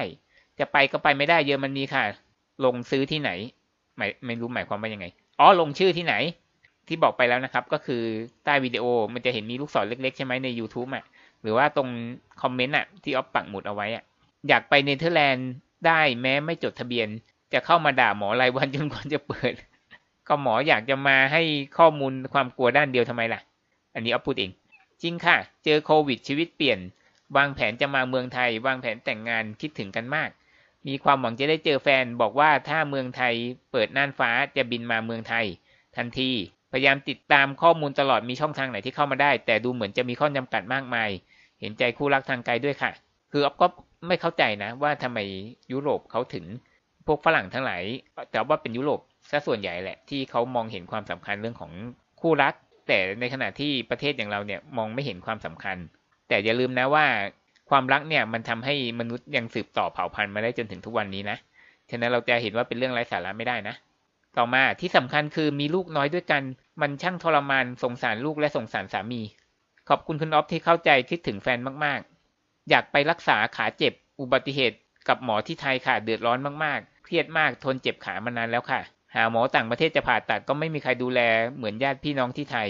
[0.59, 2.05] จะไปก็ไปไม่ได้เยอรมนีค่ะ
[2.64, 3.31] ลงซื้อที่ไหน
[3.97, 5.07] ไม่ไม่รู้หมายความว่ายังไง
[5.41, 6.14] อ๋อลงชื่อที่ไหน
[6.88, 8.03] ที่บอกไปแล้วนะครับ ก็คือ
[8.45, 11.05] ใต้วิดีโอมันจะเห็นมีลูกศรเล็กๆ ใช่ไหมใน YouTube อะ
[11.43, 11.88] หรือว่าตรง
[12.43, 14.05] คอมเมนต์อะที่ออฟปักหมุดเอาไว้อะ
[14.49, 15.50] อยากไปเนเธอร์แลนด์
[15.87, 17.09] ได้แม้ไม่จดทะเบียน
[17.53, 19.55] จะเข้ามาด่าหมอรายวันจนกว่าจะเปิด
[20.29, 21.43] ก็หมออยากจะมาให้
[21.79, 23.41] ข้อมูลความกลัวด้านเดียวทำไมล่ะ
[23.95, 24.50] อันนี้ออฟพูดเอง
[25.03, 26.79] จริงค่ะ เจอโควิดชีวิตเปลี่ยน
[27.37, 30.31] วางแผนจะมาเมืองไทย วางแผนแต่งงานคิดถึงกันมาก
[30.87, 33.35] มีความหวังจะได้เจอแฟนบอกว่าถ้าเมืองไทย
[33.73, 35.47] เปิดน่านฟ้าจะบินมาเมืองไทย
[35.97, 36.31] ทันที
[36.76, 41.09] พยายามติดตามข้อมูลตลอดมีช่องทางไหนที่เข้ามาได้ แต่ดูเหมือนจะมีข้อจำกัดมากมาย
[41.61, 42.90] เห็นใจคู่รักทางไกลด้วยค่ะ
[43.33, 43.66] คืออ๊อฟก็
[44.07, 45.19] ไม่เข้าใจนะ ว่าทำไม
[45.73, 46.45] ยุโรปเขาถึง
[47.07, 47.83] พวกฝรั่งทั้งหลาย
[48.33, 49.00] แต่ว่าเป็นยุโรป
[49.31, 51.73] ซะส่วนใหญ่แหละ ที่เขามองเห็นความสำคัญเรื่องของ
[52.21, 52.54] คู่รัก
[52.88, 55.76] แต่ในขณะที่ประเทศอย่างเราเนี่ยมองไม่เห็นความสำคัญ
[56.28, 57.07] แต่อย่าลืมนะว่า
[57.71, 61.37] ความรักเนี่ยมันทำให้มนุษย์ยังสืบต่อเผ่าพันธุ์มาได้จนถึงทุกวันนี้นะ
[61.90, 63.75] ฉะนั้นเราจะเห็นว่าเป็นเรื่องไร้สาระไม่ได้นะ
[64.37, 66.43] ต่อมาที่สำคัญคือมีลูกน้อยด้วยกัน
[66.81, 69.23] มันช่างทรมานสงสารลูกและสงสารสามี
[69.88, 78.81] ขอบคุณคุณออฟที่เข้าใจคิดถึงแฟนมากๆ อยากไปรักษาขาเจ็บ อุบัติเหตุกับหมอที่ไทยค่ะเดือดร้อนมากๆ เครียดมากทนเจ็บขามานานแล้วค่ะ
[79.14, 81.21] หาหมอต่างประเทศจะผ่าตัดก็ไม่มีใครดูแล
[81.57, 82.69] เหมือนญาติพี่น้องที่ไทย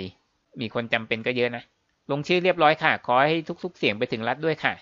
[0.61, 1.62] มีคนจำเป็นก็เยอะนะ
[2.11, 4.75] ลงชื่อเรียบร้อยค่ะ ขอให้ทุกๆ เสียงไปถึงรัฐด้วยค่ะ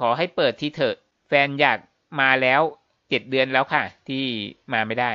[0.00, 0.96] ขอให้เปิดทีเถอะ
[1.28, 1.78] แฟนอยาก
[2.20, 2.60] มาแล้ว
[3.08, 4.24] เจ็ดเดือนแล้วค่ะ ที่
[4.72, 5.12] มาไม่ได้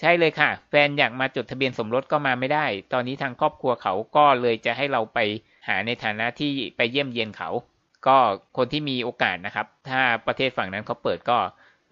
[0.00, 5.18] ใช่เลยค่ะ แฟนอยากมาจดทะเบียนสมรสก็มาไม่ได้ ตอนนี้ทางครอบครัวเขาก็เลยจะให้เราไป
[5.68, 7.50] หาในฐานะที่ไปเยี่ยมเยียนเขา
[8.06, 8.16] ก็
[8.56, 11.38] คนที่มีโอกาสนะครับ ถ้าประเทศฝั่งนั้นเขาเปิดก็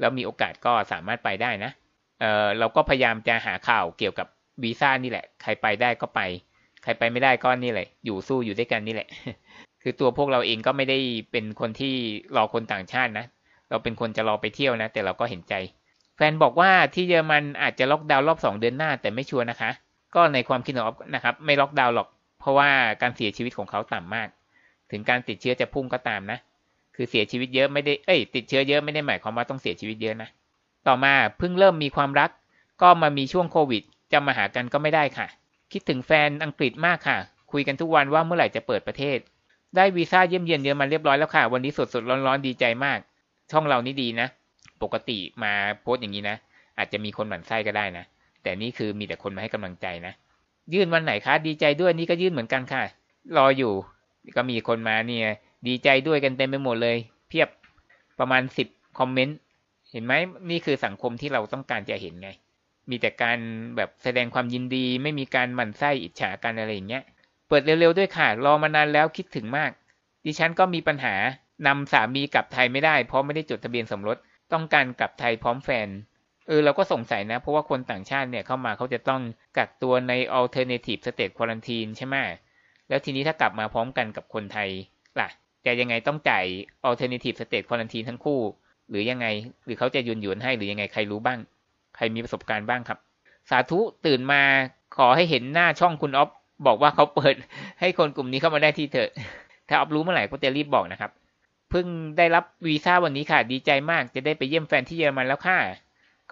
[0.00, 1.70] แล้วมีโอกาสก็สามารถไปได้นะ
[2.20, 4.26] เออเราก็พยายามจะหาข่าวเกี่ยวกับ
[4.62, 6.20] วีซ่านี่แหละ ใครไปได้ก็ไป
[6.82, 9.08] ใครไปไม่ได้ก็นี่แหละ อยู่สู้อยู่ด้วยกันนี่แหละ
[9.82, 10.98] คือตัวพวกเราเองก็ไม่ได้
[11.32, 11.94] เป็นคนที่
[12.36, 13.26] รอคนต่างชาตินะ
[13.70, 15.54] เราเป็นคนจะรอไปเที่ยวนะ แต่เราก็เห็นใจ
[16.18, 19.70] แฟนบอกว่าที่เยอรมันอาจจะล็อกดาวน์รอบสองเดือนหน้าแต่ไม่ชัวร์นะคะ
[20.14, 22.08] ก็ในความคิดของออฟนะครับ ไม่ล็อกดาวน์หรอก
[22.40, 22.70] เพราะว่า
[23.02, 24.28] การเสียชีวิตของเขาต่ำมาก
[24.90, 26.38] ถึงการติดเชื้อจะพุ่งก็ตามนะ
[26.94, 30.28] คือเสียชีวิตเยอะไม่ได้เอ้ย ติดเชื้อเยอะไม่ได้หมายความว่าต้องเสียชีวิตเยอะนะ
[30.86, 32.30] ต่อมาเพิ่งเริ่มมีความรัก
[32.82, 35.26] ก็มามีช่วงโควิดจะมาหากันก็ไม่ได้ค่ะ
[35.72, 37.16] คิดถึงแฟนอังกฤษมากค่ะ
[37.52, 39.18] คุยกันทุกวันว่าเมื่อไหร่จะเปิดประเทศ
[39.76, 42.98] ได้วีซ่าเยี่ยมเยียนเยอรมันเรียบร้อยแล้วค่ะ วันนี้สดสดร้อนๆดีใจมาก
[43.50, 44.28] ช่องเรานี่ดีนะ
[44.82, 46.36] ปกติมาโพสอย่างนี้นะ
[46.78, 48.04] อาจจะมีคนหมั่นไส้ก็ได้นะ
[48.42, 50.12] แต่นี่คือมีแต่คนมาให้กำลังใจนะ
[50.74, 52.82] ยื่นวันไหนคะ ดีใจด้วยนี่ก็ยื่นเหมือนกันค่ะ
[53.36, 53.72] รออยู่
[54.36, 55.26] ก็มีคนมาเนี่ย
[55.68, 56.96] ดีใจด้วยกันเต็มไปหมดเลย
[57.28, 57.48] เพียบ
[58.18, 59.38] ประมาณสิบคอมเมนต์
[59.92, 60.12] เห็นไหม
[60.50, 62.28] นี่คือสังคมที่เราต้องการจะเห็นไง
[62.90, 63.38] มีแต่การ
[63.76, 67.02] แบบแสดงความยินดี ไม่มีการหมั่นไส้อิจฉากันอะไรอย่างเงี้ย
[67.48, 69.70] เปิดเร็วๆด้วยค่ะ รอมานานแล้วคิดถึงมาก
[70.24, 71.14] ดิฉันก็มีปัญหา
[71.66, 74.16] นำสามีกลับไทยไม่ได้ เพราะไม่ได้จดทะเบียนสมรส
[74.52, 75.88] ต้องการกลับไทยพร้อมแฟน
[76.46, 79.20] เออเราก็สงสัยนะ เพราะว่าคนต่างชาติเนี่ยเข้ามาเขาจะต้อง
[79.56, 82.16] กักตัวใน alternative state quarantine ใช่ไหม
[82.88, 84.68] แล้วทีนี้ถ้ากลับมาพร้อมกันกับคนไทย
[85.20, 85.28] ล่ะ
[85.66, 86.44] จะยังไงต้องจ่าย
[86.88, 88.40] alternative state quarantine ทั้งคู่
[88.88, 89.26] หรือยังไง
[89.64, 91.38] หรือเขาจะยุนหยวนให้หรือยังไงใครรู้บ้าง
[91.96, 92.98] ใครมีประสบการณ์บ้างครับ
[93.50, 94.42] สาธุตื่นมา
[94.96, 96.30] ขอให้เห็นหน้าช่องคุณออฟ
[96.66, 97.34] บอกว่าเขาเปิด
[97.80, 99.10] ให้คนกลุ่มนี้เข้ามาได้ที่เถอะ
[99.68, 101.10] ถ้าออฟรู้เมื่อไหร่ก็จะรีบบอกนะครับ
[101.70, 101.86] เพิ่ง
[102.18, 105.58] ได้รับวีซ่าวันนี้ค่ะ ดีใจมากจะได้ไปเยี่ยมแฟนที่เยอรมันแล้วค่ะ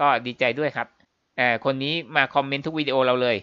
[0.00, 0.88] ก็ดีใจด้วยครับ
[1.36, 3.36] เอ่อคนนี้มาคอมเมนต์ทุกวิดีโอเราเลย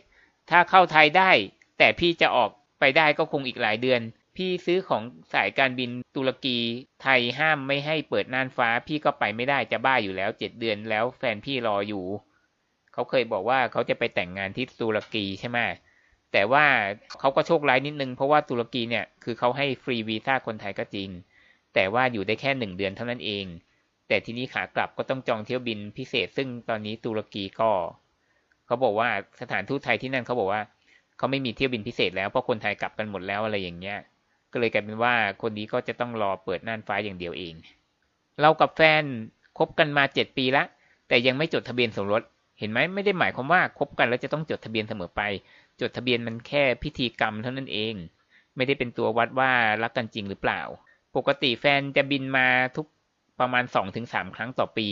[0.50, 1.32] ถ้าเข้าไทยได้
[1.78, 4.02] แต่พี่จะออกไปได้ก็คงอีกหลายเดือน
[4.38, 5.04] พี่ซื้อของ
[5.34, 6.58] สายการบินตุรกี
[7.02, 12.04] ไทยห้ามไม่ให้เปิดน่านฟ้า พี่ก็ไปไม่ได้จะบ้าอยู่แล้วเจ็ดเดือนแล้วแฟนพี่รออยู่
[12.94, 15.60] เขาเคยบอกว่าเขาจะไปแต่งงานที่ตุรกีใช่ไหม
[16.32, 16.66] แต่ว่า
[17.20, 21.10] เขาก็โชคร้ายนิดนึงเพราะว่าตุรกีเนี่ยคือเขาให้ฟรีวีซ่าคนไทยก็จริง
[21.74, 23.46] แต่ว่าอยู่ได้แค่หนึ่งเดือนเท่านั้นเอง
[24.08, 27.72] แต่ทีนี้ขากลับก็ต้องจองเที่ยวบินพิเศษ ซึ่งตอนนี้ตุรกีก็
[28.66, 29.10] เขาบอกว่า
[29.42, 30.62] สถานทูตไทยที่นั่นเขาบอกว่า
[31.18, 33.98] เขาไม่มีเที่ยวบินพิเศษแล้วเพราะคนไทยกลับกันหมดแล้วอะไรอย่างเงี้ย
[34.52, 37.54] ก็เลยกลายเป็นว่าคนนี้ก็จะต้องรอเปิดน่านฟ้าอย่างเดียวเอง
[38.42, 39.04] เรากับแฟน
[39.58, 40.64] คบกันมาเจ็ดปีละ
[41.08, 42.22] แต่ยังไม่จดทะเบียนสมรส
[42.60, 45.22] เห็นไหมไม่ได้หมายความว่าคบกันแล้วจะต้องจดทะเบียนเสมอไป
[45.82, 47.94] จดทะเบียนมันแค่พิธีกรรมเท่านั้นเอง
[48.56, 49.52] ไม่ได้เป็นตัววัดว่า
[49.84, 50.62] รักกันจริงหรือเปล่า
[51.16, 52.86] ปกติแฟนจะบินมาทุก
[53.40, 54.88] ประมาณสองถึงสามครั้งต่อปี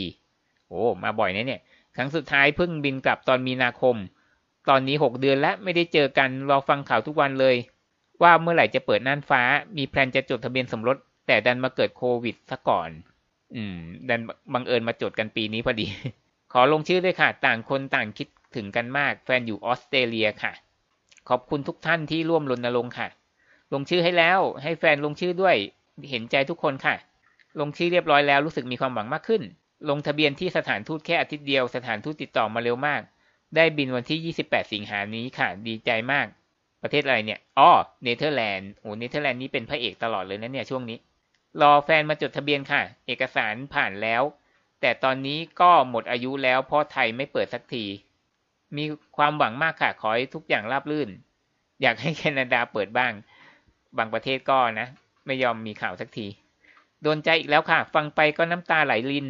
[0.68, 1.62] โอ้ มาบ่อยนะเนี่ย
[1.96, 3.96] ครั้งสุดท้ายเพิ่งบินกลับตอนมีนาคม
[4.70, 7.56] ตอนนี้หกเดือนแล้วไม่ได้เจอกัน รอฟังข่าวทุกวันเลย
[8.22, 9.42] ว่าเมื่อไหร่จะเปิดน่านฟ้า
[9.78, 12.90] มีแพลนจะจดทะเบียนสมรส แต่ดันมาเกิดโควิดซะก่อน
[13.56, 13.78] อืม
[14.10, 14.22] ดัน
[14.54, 15.88] บังเอิญมาจดกันปีนี้พอดี
[16.54, 20.52] ขอลงชื่อด้วยค่ะ ต่างคนต่างคิดถึงกันมาก แฟนอยู่ออสเตรเลียค่ะ
[21.30, 23.08] ขอบคุณทุกท่านที่ร่วมรณรงค์ค่ะ
[23.74, 25.56] ลงชื่อให้แล้ว ให้แฟนลงชื่อด้วย
[26.10, 26.96] เห็นใจทุกคนค่ะ
[27.60, 29.42] ลงชื่อเรียบร้อยแล้วรู้สึกมีความหวังมากขึ้น
[29.90, 33.02] ลงทะเบียนที่สถานทูตแค่อาทิตย์เดียวสถานทูตติดต่อมาเร็วมาก
[33.56, 36.28] ได้บินวันที่ 28 สิงหานี้ค่ะ ดีใจมาก
[36.82, 37.70] ประเทศอะไรเนี่ยอ๋อ
[38.04, 40.98] เนเธอร์แลนด์โอ้เนเธอร์แลนด์นี่เป็นพระเอกตลอดเลยนะเนี่ยช่วงนี้
[41.62, 44.24] รอแฟนมาจดทะเบียนค่ะ เอกสารผ่านแล้ว
[44.82, 47.86] แต่ตอนนี้ก็หมดอายุแล้วเพราะไทยไม่เปิดสักที
[48.78, 48.84] มี
[49.18, 51.10] ความหวังมากค่ะขอให้ทุกอย่างราบรื่น
[51.82, 53.14] อยากให้แคนาดาเปิดบ้าง
[53.98, 54.88] บางประเทศก็นะ
[55.26, 56.28] ไม่ยอมมีข่าวสักที
[57.04, 59.28] โดนใจอีกแล้วค่ะ ฟังไปก็น้ำตาไหลลิน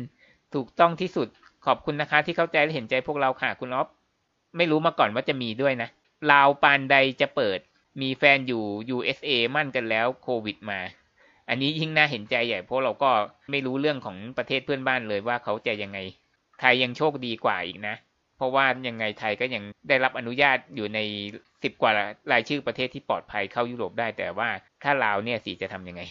[0.53, 1.27] ถูกต้องที่สุด
[1.65, 3.87] ขอบคุณนะคะ ที่เข้าใจและเห็นใจพวกเราค่ะ คุณอ๊อฟ
[4.57, 5.89] ไม่รู้มาก่อนว่าจะมีด้วยนะ
[6.31, 7.59] ลาวปานใดจะเปิด
[8.01, 8.63] มีแฟนอยู่
[8.95, 10.79] USA มั่นกันแล้วโควิดมา
[11.49, 13.11] อันนี้ยิ่งน่าเห็นใจใหญ่เพราะเราก็
[13.49, 15.99] ไม่รู้เรื่องของประเทศเพื่อนบ้านเลยว่าเขาจะยังไง
[16.59, 17.95] ไทยยังโชคดีกว่าอีกนะ
[18.37, 20.99] เพราะว่ายังไงไทยก็ยังได้รับอนุญาตอยู่ใน
[21.63, 21.91] สิบกว่า
[22.31, 24.49] รายชื่อประเทศที่ปลอดภัยเข้ายุโรปได้แต่ว่า
[24.83, 26.01] ถ้าลาวเนี่ยสิจะทำยังไง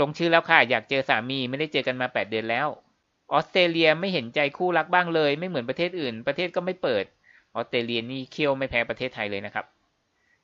[0.00, 2.68] ลงชื่อแล้วค่ะ อยากเจอสามีไม่ได้เจอกันมาแปดเดือนแล้ว
[3.32, 7.04] ออสเตรเลียไม่เห็นใจคู่รักบ้างเลย ไม่เหมือนประเทศอื่น ประเทศก็ไม่เปิด
[7.54, 9.66] ออสเตรเลียนี่เคี่ยวไม่แพ้ประเทศไทยเลยนะครับ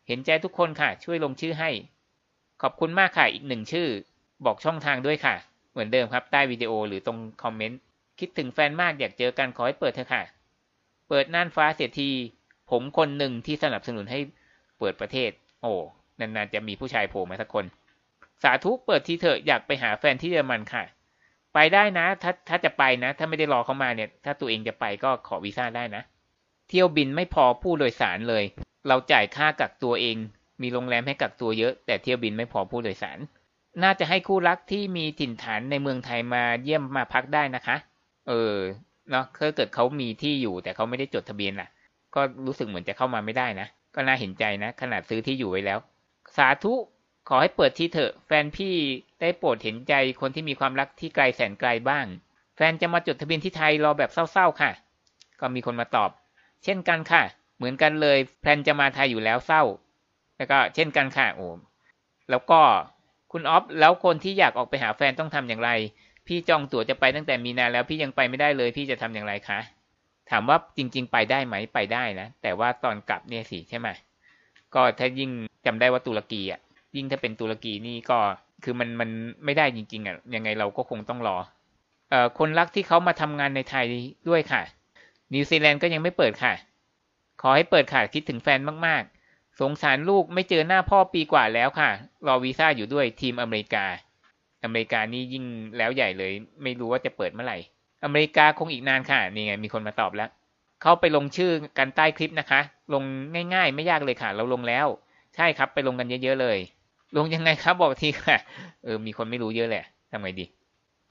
[0.08, 1.70] เห็นใจทุกคนค่ะ ช่วยลงชื่อให้
[2.62, 3.88] ขอบคุณมากค่ะ อีกหนึ่งชื่อ
[4.44, 5.34] บอกช่องทางด้วยค่ะ
[5.72, 7.80] เหมือนเดิมครับใต้วิดีโอหรือตรงคอมเมนต์
[8.18, 10.22] คิดถึงแฟนมากอยากเจอกันขอให้เปิดเถอะค่ะ
[11.08, 12.10] เปิดน่านฟ้าเสียที
[12.70, 14.18] ผมคนหนึ่งที่สนับสนุนให้
[14.78, 15.30] เปิดประเทศ
[15.62, 15.72] โอ้
[16.20, 17.64] นานๆจะมีผู้ชายโผล่มาสักคน
[18.42, 20.84] สาธุเปิดทีเถอะอยากไปหาแฟนที่เยอรมันค่ะ
[21.54, 26.02] ไปได้นะ ถ้าถ้าจะไปนะ ถ้าไม่ได้รอเขามาเนี่ย ถ้าตัวเองจะไปก็ขอวีซ่าได้นะ
[26.68, 28.44] เที่ยวบินไม่พอผู้โดยสารเลย
[28.88, 30.16] เราจ่ายค่ากักตัวเอง
[30.62, 33.18] มีโรงแรมให้กักตัวเยอะ แต่เที่ยวบินไม่พอผู้โดยสาร
[33.82, 37.76] น่าจะให้คู่รักที่มีถิ่นฐานในเมืองไทยมาเยี่ยมมาพักได้นะคะ
[38.28, 38.54] เออ
[39.10, 41.68] เนาะถ้าเกิดเขามีที่อยู่แต่เขาไม่ได้จดทะเบียนล่ะ
[42.14, 45.78] ก็รู้สึกเหมือนจะเข้ามาไม่ได้นะ ก็น่าเห็นใจนะ ขนาดซื้อที่อยู่ไว้แล้ว
[46.36, 46.74] สาธุ
[47.28, 48.74] ขอให้เปิดทีเถอะ แฟนพี่
[49.20, 52.06] ได้โปรดเห็นใจคนที่มีความรักที่ไกลแสนไกลบ้าง
[52.56, 54.70] แฟนจะมาจดทะเบียนที่ไทยรอแบบเศร้าๆค่ะ
[55.40, 56.10] ก็มีคนมาตอบ
[56.64, 57.22] เช่นกันค่ะ
[57.56, 59.62] เหมือนกันเลยแพลนจะมาไทยอยู่แล้วเศร้า
[60.36, 61.48] แล้วก็เช่นกันค่ะโอ้
[62.30, 62.60] แล้วก็
[63.32, 65.70] คุณออฟแล้วคนที่อยากออกไปหาแฟนต้องทำอย่างไร
[66.26, 69.60] พี่จองตั๋วจะไปตั้งแต่มีนาแล้วพี่ยังไปไม่ได้เลย พี่จะทำอย่างไรคะ
[70.30, 73.88] ถามว่าจริง ๆ ไปได้ไหมไปได้นะแต่ว่าตอนกลับเนี่ยสิใช่ไหม
[74.74, 75.30] ก็ถ้ายิ่ง
[75.66, 76.60] จำได้ว่าตุรกีอะ
[76.96, 78.18] ยิ่งถ้าเป็นตุรกีนี่ก็
[78.64, 79.10] คือมันมัน
[79.44, 81.36] ไม่ได้จริง ๆอะยังไงเราก็คงต้องรอ
[82.10, 83.84] เอ่อคนรักที่เขามาทำงานในไทย
[84.28, 84.62] ด้วยค่ะ
[85.32, 86.54] นิวซีแลนด์ก็ยังไม่เปิดค่ะ
[87.42, 91.90] ขอให้เปิดค่ะคิดถึงแฟนมากๆ สงสารลูกไม่เจอหน้าพ่อปีกว่าแล้วค่ะ
[92.26, 93.84] รอวีซ่าอยู่ด้วยทีมอเมริกา
[94.64, 95.44] อเมริกานี่ยิ่ง
[95.78, 96.32] แล้วใหญ่เลย
[96.62, 97.58] ไม่รู้ว่าจะเปิดเมื่อไหร่
[98.04, 100.30] อเมริกาคงอีกนานค่ะนี่ไงมีคนมาตอบแล้ว
[100.82, 102.60] เข้าไปลงชื่อกันใต้คลิปนะคะ
[102.92, 103.02] ลง
[103.54, 104.86] ง่าย ๆ ไม่ยากเลยค่ะ เราลงแล้ว
[105.36, 106.58] ใช่ครับไปลงกันเยอะๆเลย
[107.16, 108.38] ลงยังไงครับบอกทีค่ะ
[108.84, 110.44] เออมีคนไม่รู้เยอะแหละทำไงดี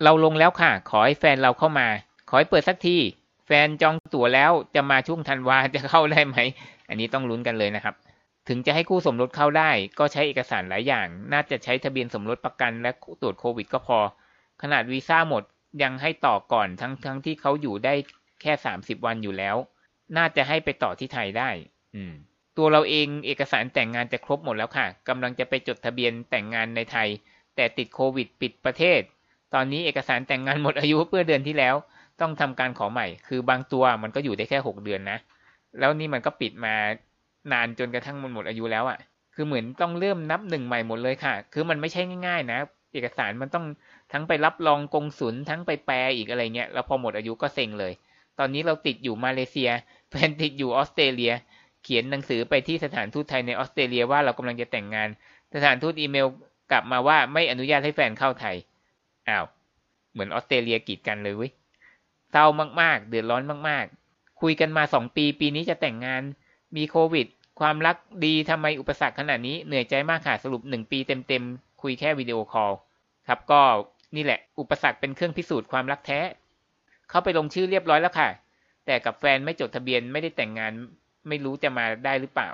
[0.04, 1.88] เราลงแล้วค่ะ ขอให้แฟนเราเข้ามา
[2.30, 2.98] ขอให้เปิดสักที
[3.46, 6.38] แฟนจองตั๋วแล้วจะมาช่วงธันวาจะเข้าได้ไหม
[6.90, 7.96] อันนี้ต้องลุ้นกันเลยนะครับ
[8.48, 13.98] ถึงจะให้คู่สมรสเข้าได้ ก็ใช้เอกสารหลายอย่าง น่าจะใช้ทะเบียนสมรสประกันและตรวจโควิดก็พอ
[14.62, 15.44] ขนาดวีซ่าหมด
[15.84, 17.94] ยังให้ต่อก่อนทั้งทั้งที่เขาอยู่ได้
[18.42, 19.56] แค่สามสิบวันอยู่แล้ว
[20.18, 21.50] น่าจะให้ไปต่อที่ไทยได้
[21.96, 22.14] อืม
[22.58, 27.08] ตัวเราเองเอกสารแต่งงานจะครบหมดแล้วค่ะกำลังจะไปจดทะเบียนแต่งงานในไทย
[27.56, 29.02] แต่ติดโควิดปิดประเทศ
[29.54, 31.76] ตอนนี้เอกสารแต่งงานหมดอายุเมื่อเดือนที่แล้ว
[32.22, 35.18] ต้องทำการขอใหม่ คือบางตัวมันก็อยู่ได้แค่หกเดือนนะ
[35.80, 36.74] แล้วนี่มันก็ปิดมา
[37.52, 39.00] นานจนกระทั่งมันหมดอายุแล้วอะ่ะ
[39.36, 42.60] คือเหมือนต้องเริ่มนับหนึ่งใหม่หมดเลยค่ะ คือมันไม่ใช่ง่ายๆ นะ
[42.94, 43.66] เอกสารมันต้อง
[44.14, 47.94] ทั้งไปรับรองกงสุลทั้งไปแปลอีกอะไรเงี้ย แล้วพอหมดอายุก็เซ็งเลย
[48.40, 49.70] ตอนนี้เราติดอยู่มาเลเซีย
[50.10, 51.34] แฟนติดอยู่ออสเตรเลีย
[51.84, 55.10] เขียนหนังสือไปที่สถานทูตไทยในออสเตรเลียว่าเรากำลังจะแต่งงาน
[55.54, 56.28] สถานทูตอีเมล
[56.72, 58.56] กลับมาว่าไม่อนุญาตให้แฟนเข้าไทย
[59.30, 59.46] อ้าว
[60.12, 61.52] เหมือนออสเตรเลียกีดกันเลยเว้ย
[62.32, 62.46] เศร้า
[62.82, 66.22] มาก ๆ เดือดร้อนมาก ๆ คุยกันมาสองปี ปีนี้จะแต่งงาน
[66.76, 67.28] มีโควิด
[67.60, 72.72] ความรักดีทำไมอุปสรรคขนาดนี้ เหนื่อยใจมากค่ะ สรุปหนึ่งปีเต็ม ๆ คุยแค่วิดีโอคอล
[73.28, 73.62] ครับก็
[74.16, 76.20] นี่แหละ อุปสรรคเป็นเครื่องพิสูจน์ความรักแท้
[77.12, 78.30] เขาไปลงชื่อเรียบร้อยแล้วค่ะ
[78.86, 80.72] แต่กับแฟนไม่จดทะเบียนไม่ได้แต่งงาน
[81.28, 82.50] ไม่รู้จะมาได้หรือเปล่า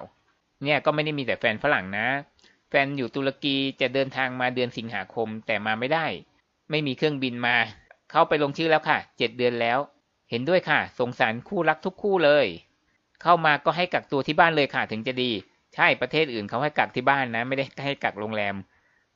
[0.64, 2.08] เนี่ยก็ไม่ได้มีแต่แฟนฝรั่งนะ
[2.70, 6.06] แฟนอยู่ตุรกีจะเดินทางมาเดือนสิงหาคมแต่มาไม่ได้
[6.70, 7.56] ไม่มีเครื่องบินมา
[8.12, 9.80] เขาไปลงชื่อแล้วค่ะ เจ็ดเดือนแล้ว
[10.30, 12.46] เห็นด้วยค่ะ สงสารคู่รักทุกคู่เลย
[13.22, 15.32] เข้ามาก็ให้กักตัวที่บ้านเลยค่ะถึงจะดี
[15.76, 18.56] ใช่ประเทศอื่นเขาให้กักที่บ้านนะ ไม่ได้ให้กักโรงแรม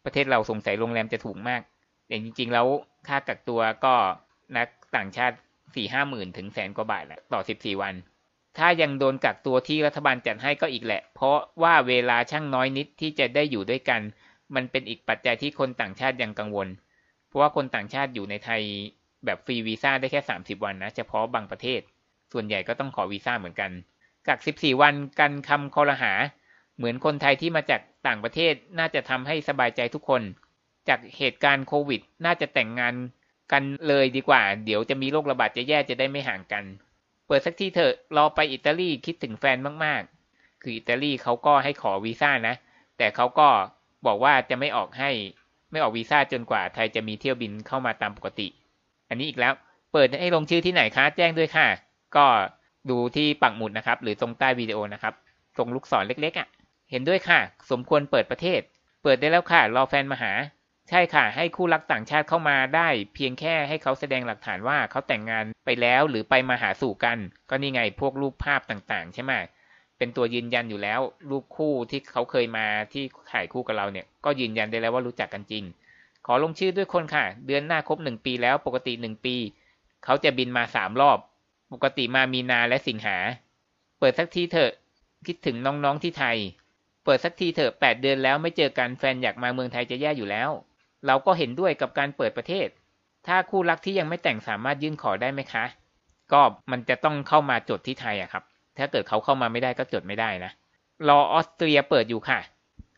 [0.06, 1.62] ประเทศเราสงสัยโรงแรมจะถูกมาก
[2.08, 2.67] แต่จริงๆแล้ว
[3.08, 3.95] ค่ากักตัวก็
[4.58, 5.36] นัก ต่างชาติ
[5.75, 7.95] สี่ห้าหมื่นถึงแสนกว่าบาทแหละต่อสิบสี่วัน
[8.58, 14.01] ถ้ายังโดนกักตัวที่รัฐบาลจัดให้ก็อีกแหละ เพราะว่าเวลาช่างน้อยนิดที่จะได้อยู่ด้วยกัน
[14.56, 16.67] มันเป็นอีกปัจจัยที่คนต่างชาติยังกังวล
[17.27, 18.62] เพราะว่าคนต่างชาติอยู่ในไทย
[19.25, 21.82] แบบฟรีวีซ่าได้แค่สามสิบวันนะเฉพาะบางประเทศ
[22.32, 23.71] ส่วนใหญ่ก็ต้องขอวีซ่าเหมือนกัน
[24.27, 26.13] กักสิบสี่วันกันคำคอรหา
[26.77, 30.21] เหมือนคนไทยที่มาจากต่างประเทศน่าจะทำให้สบายใจทุกคน
[30.89, 32.93] จากเหตุการณ์โควิด น่าจะแต่งงาน
[33.51, 36.63] กันเลยดีกว่า เดี๋ยวจะมีโรคระบาดจะแย่จะได้ไม่ห่างกัน
[37.27, 42.55] เปิดสักทีเถอะรอไปอิตาลีคิดถึงแฟนมากๆ คืออิตาลีเขาก็ให้ขอวีซ่านะ
[42.97, 43.47] แต่เขาก็
[44.05, 45.11] บอกว่าจะไม่ออกให้
[45.71, 48.47] ไม่ออกวีซ่าจนกว่าไทยจะมีเที่ยวบินเข้ามาตามปกติ
[49.09, 49.53] อันนี้อีกแล้ว
[49.93, 51.67] เปิดให้ลงชื่อที่ไหนคะแจ้งด้วยค่ะ
[52.15, 52.25] ก็
[52.89, 55.13] ดูที่ปักหมุดนะครับ หรือตรงใต้วิดีโอนะครับ
[55.57, 56.47] ตรงลูกศรเล็กๆอะ่ะ
[56.91, 57.39] เห็นด้วยค่ะ
[57.71, 58.61] สมควรเปิดประเทศ
[59.03, 60.31] เปิดได้แล้วค่ะ รอแฟนมาหา
[60.89, 67.17] ใช่ค่ะ ให้คู่รักต่างชาติเข้ามาได้ เพียงแค่ให้เขาแสดงหลักฐานว่าเขาแต่งงานไปแล้วหรือไปมาหาสู่กัน
[67.49, 69.33] ก็นี่ไงพวกรูปภาพต่างๆ ใช่ไหม
[69.97, 75.63] เป็นตัวยืนยันอยู่แล้ว รูปคู่ที่เขาเคยมาที่ถ่ายคู่กับเราเนี่ย ก็ยืนยันได้แล้วว่ารู้จักกันจริง
[76.25, 79.35] ขอลงชื่อด้วยคนค่ะ เดือนหน้าครบหนึ่งปีแล้วปกติหนึ่งปี
[80.05, 81.17] เขาจะบินมาสามรอบ
[81.73, 83.17] ปกติมามีนาและสิงหา
[83.99, 84.71] เปิดสักทีเถอะ
[85.27, 86.37] คิดถึงน้องๆที่ไทย
[87.05, 90.49] เปิดสักทีเถอะแปดเดือนแล้วไม่เจอกันแฟนอยากมาเมืองไทยจะแย่อยู่แล้ว
[91.07, 92.67] เราก็เห็นด้วยกับการเปิดประเทศ
[93.27, 95.65] ถ้าคู่รักที่ยังไม่แต่งสามารถยื่นขอได้ไหมคะ
[96.33, 98.43] ก็มันจะต้องเข้ามาจดที่ไทยอะครับ
[98.77, 100.51] ถ้าเกิดเขาเข้ามาไม่ได้ก็จดไม่ได้นะ
[101.07, 102.39] รอออสเตรียเปิดอยู่ค่ะ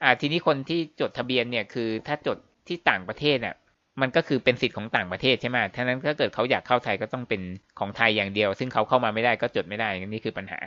[0.03, 2.37] อ่าทีนี้คนที่จดทะเบียนเนี่ยคือถ้าจด
[2.67, 3.55] ที่ต่างประเทศเนี่ย
[4.01, 7.41] มันก็คือเป็นสิทธิ์ของต่างประเทศใช่ไหมท่านั้นถ้าเกิดเขาอยากเข้าไทยก็ต้องเป็น
[7.79, 10.59] ของไทยอย่างเดียว ซึ่งเขาเข้ามาไม่ได้ก็จดไม่ได้ นี่คือปัญหา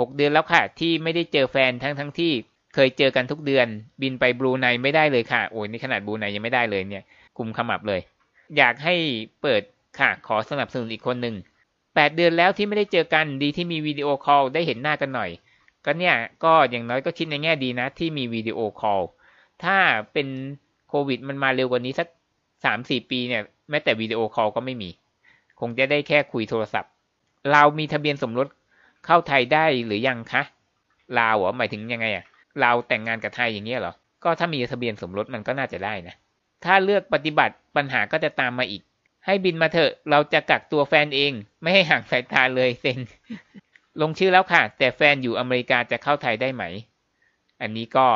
[0.00, 2.32] หกเดือนแล้วค่ะ ที่ไม่ได้เจอแฟนทั้งทั้งที่
[2.76, 3.66] เคยเจอกันทุกเดือน
[4.02, 7.04] บินไปบรูไนไม่ได้เลยค่ะ โอ้ยนี่ขนาดบรูไนยังไม่ได้เลยเนี่ย
[7.36, 8.00] กลุ่มขมับเลย
[8.56, 8.94] อยากให้
[9.42, 9.62] เปิด
[9.98, 11.34] ค่ะ ขอสนับสนุนอีกคนหนึ่ง
[11.94, 15.30] แปดเดือนแล้วที่ไม่ได้เจอกันดีที่มีวิดีโอคอลได้เห็นหน้ากันหน่อย
[15.84, 19.00] ก็เนี่ยก็อย่างน้อยก็คิดในแง่ดีนะ ที่มีวิดีโอคอล
[19.64, 19.76] ถ้า
[20.12, 20.28] เป็น
[20.88, 22.08] โควิดมันมาเร็วกว่านี้สัก
[22.64, 24.90] สามสี่ปีเนี่ยแม้แต่วิดีโอคอลก็ไม่มี
[25.60, 26.90] คงจะได้แค่คุยโทรศัพท์
[27.52, 28.48] เรามีทะเบียนสมรส
[29.06, 30.42] เข้าไทยได้หรือยังคะ
[31.18, 32.24] ลาวเหรอหมายถึงยังไงอะ
[32.60, 36.14] เราแต่งงานกับไทยอย่างเงี้ยเหรอ ก็ถ้ามีทะเบียนสมรสมันก็น่าจะได้นะ
[36.64, 38.82] ถ้าเลือกปฏิบัติปัญหาก็จะตามมาอีก
[39.26, 42.98] ให้บินมาเถอะ เราจะกักตัวแฟนเอง ไม่ให้ห่างสายตาเลยเซ็ง
[44.00, 46.64] ลงชื่อแล้วค่ะ แต่แฟนอยู่อเมริกาจะเข้าไทยได้ไหม
[47.62, 48.06] อันนี้ก็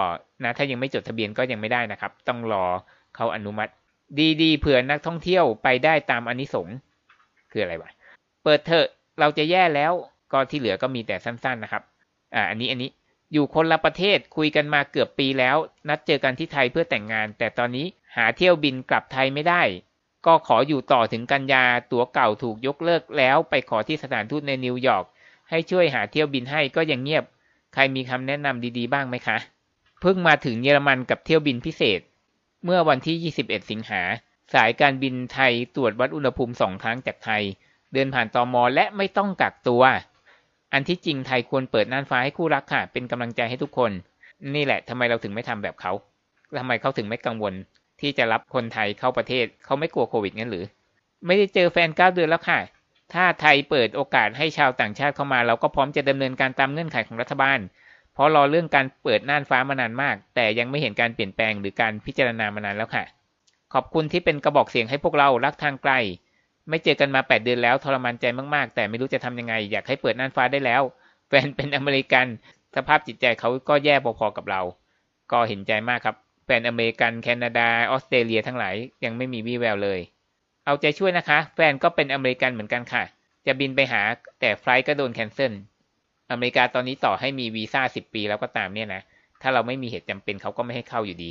[0.44, 2.64] นะถ้ายังไม่จดทะเบียนก็ยังไม่ได้นะครับ ต้องรอ
[3.16, 3.72] เขาอนุมัติ
[4.42, 6.68] ดีๆเผื่อนักท่องเที่ยวไปได้ตามอนนิสง
[7.50, 7.90] คืออะไรวะ
[8.44, 8.86] เปิดเถอะ
[9.20, 9.92] เราจะแย่แล้ว
[10.32, 11.82] ก็ที่เหลือก็มีแต่สั้น ๆนะครับ
[12.34, 12.90] อ่า อันนี้ อันนี้
[13.32, 15.56] อยู่คนละประเทศคุยกันมาเกือบปีแล้ว
[15.88, 19.62] นัดเจอกันที่ไทยเพื่อแต่งงาน แต่ตอนนี้หาเที่ยวบินกลับไทยไม่ได้
[20.26, 25.04] ก็ขออยู่ต่อถึงกันยาตั๋วเก่าถูกยกเลิกแล้ว ไปขอที่สถานทูตในนิวยอร์ก
[25.50, 27.24] ให้ช่วยหาเที่ยวบินให้ก็ยังเงียบ
[27.74, 29.38] ใครมีคำแนะนำดีๆบ้างไหมคะ
[30.00, 32.00] เพิ่งมาถึงเยอรมันกับเที่ยวบินพิเศษ
[32.64, 34.02] เมื่อวันที่ 21 สิงหา
[34.54, 37.42] สายการบินไทยตรวจวัดอุณหภูมิสองครั้งจากไทย
[37.92, 39.82] เดินผ่านตอมอและไม่ต้องกักตัว
[40.72, 43.92] อันที่จริงไทยควรเปิดน่านฟ้าให้คู่รักค่ะ เป็นกำลังใจให้ทุกคน
[44.54, 45.92] นี่แหละทำไมเราถึงไม่ทำแบบเขา
[46.58, 47.54] ทำไมเขาถึงไม่กังวล
[48.00, 50.64] ที่จะรับคนไทยเข้าประเทศเขาไม่กลัวโควิดงั้นหรือ
[51.26, 52.60] ไม่ได้เจอแฟนเก้าเดือนแล้วค่ะ
[53.12, 57.58] ถ้าไทยเปิดโอกาสให้ชาวต่างชาติเข้ามา เราก็พร้อมจะดำเนินการตามเงื่อนไขของรัฐบาล
[58.14, 63.04] เพราะรอเรื่องการเปิดน่านฟ้ามานานมาก แต่ยังไม่เห็นการเปลี่ยนแปลงหรือการพิจารณามานานแล้วค่ะ
[63.74, 65.92] ขอบคุณที่เป็นกระบอกเสียงให้พวกเรารักทางไกล
[66.68, 70.82] ไม่เจอกันมาแปดเดือนแล้วทรมานใจมากๆ แต่ไม่รู้จะทำยังไง อยากให้เปิดน่านฟ้าได้แล้ว
[71.28, 72.26] แฟนเป็นอเมริกัน
[72.76, 74.62] สภาพจิตใจเขาก็แย่พอๆกับเรา
[75.32, 80.00] ก็เห็นใจมากครับ แฟนอเมริกันแคนาดาออสเตรเลียทั้งหลายยังไม่มีวี่แววเลย
[80.66, 83.02] เอาใจช่วยนะคะ แฟนก็เป็นอเมริกันเหมือนกันค่ะ
[83.46, 84.02] จะบินไปหา
[84.40, 85.52] แต่ flight ก็โดน cancel
[86.30, 89.02] อเมริกาตอนนี้ต่อให้มีวีซ่าสิบปีแล้วก็ตามเนี่ยนะ
[89.42, 91.30] ถ้าเราไม่มีเหตุจำเป็นเขาก็ไม่ให้เข้าอยู่ดี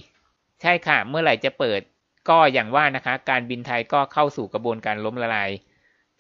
[0.62, 1.82] ใช่ค่ะ เมื่อไหร่จะเปิด
[2.30, 5.50] ก็อย่างว่านะคะ การบินไทยก็เข้าสู่กระบวนการล้มละลาย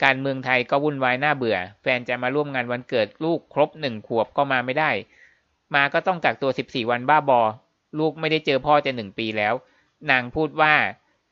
[0.04, 4.92] การเมืองไทยก็วุ่นวายน่าเบื่อ แฟนจะมาร่วมงานวันเกิดลูกครบหนึ่งขวบก็มาไม่ได้
[5.76, 7.42] มาก็ต้องกักตัวสิบสี่วันบ้าบอ
[8.00, 9.54] ลูกไม่ได้เจอพ่อจะหนึ่งปีแล้ว
[10.12, 10.74] นางพูดว่า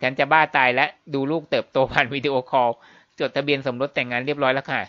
[0.02, 2.70] ฉันจะบ้าตายและดูลูกเติบโตผ่านวิดีโอคอล
[3.20, 4.82] จดทะเบียนสมรสแต่งงานเรียบร้อยแล้วค่ะ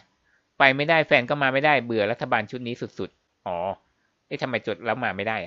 [0.59, 3.57] ไปไม่ได้แฟนก็มาไม่ได้เบื่อรัฐบาลชุดนี้สุดๆ อ๋อ
[4.27, 5.39] เอ๊ะทำไมจดแล้วมาไม่ได้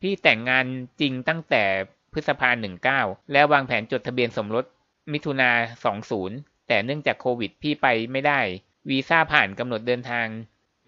[0.00, 0.64] พี่แต่งงาน
[1.00, 1.64] จริงตั้งแต่
[2.12, 3.00] พฤษภาหนึ่งเก้า
[3.32, 4.64] แล้ววางแผนจดทะเบียนสมรส
[5.12, 5.50] มิถุนา
[5.84, 6.36] สองศูนย์
[6.68, 8.40] แต่เนื่องจากโควิดพี่ไปไม่ได้
[8.90, 10.26] วีซ่าผ่านกำหนดเดินทาง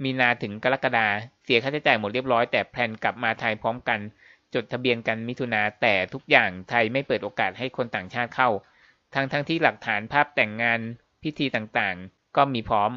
[0.03, 1.09] มีนาถึงกรกฎา
[1.45, 4.01] เสียค่าใช้จ่ายหมดเรียบร้อยแต่ plan กลับมาไทยพร้อมกัน
[4.55, 8.51] จดทะเบียนกันมิถุนาแต่ทุกอย่างไทยไม่เปิดโอกาสให้คนต่างชาติเข้า
[9.15, 10.81] ทั้งทั้งที่หลักฐานภาพแต่งงาน
[11.23, 12.91] พิธีต่างๆ ก็มีพร้อม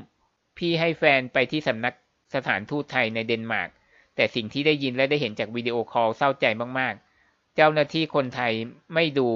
[0.58, 1.94] พี่ให้แฟนไปที่สำนัก
[2.36, 3.70] สถานทูตไทยในเดนมาร์ก
[4.16, 6.46] แต่สิ่งที่ได้ยินและได้เห็นจาก video call เศร้าใจ
[6.80, 7.07] มากๆ
[7.60, 8.54] เจ้าหน้าที่คนไทย
[8.94, 9.30] ไม่ดู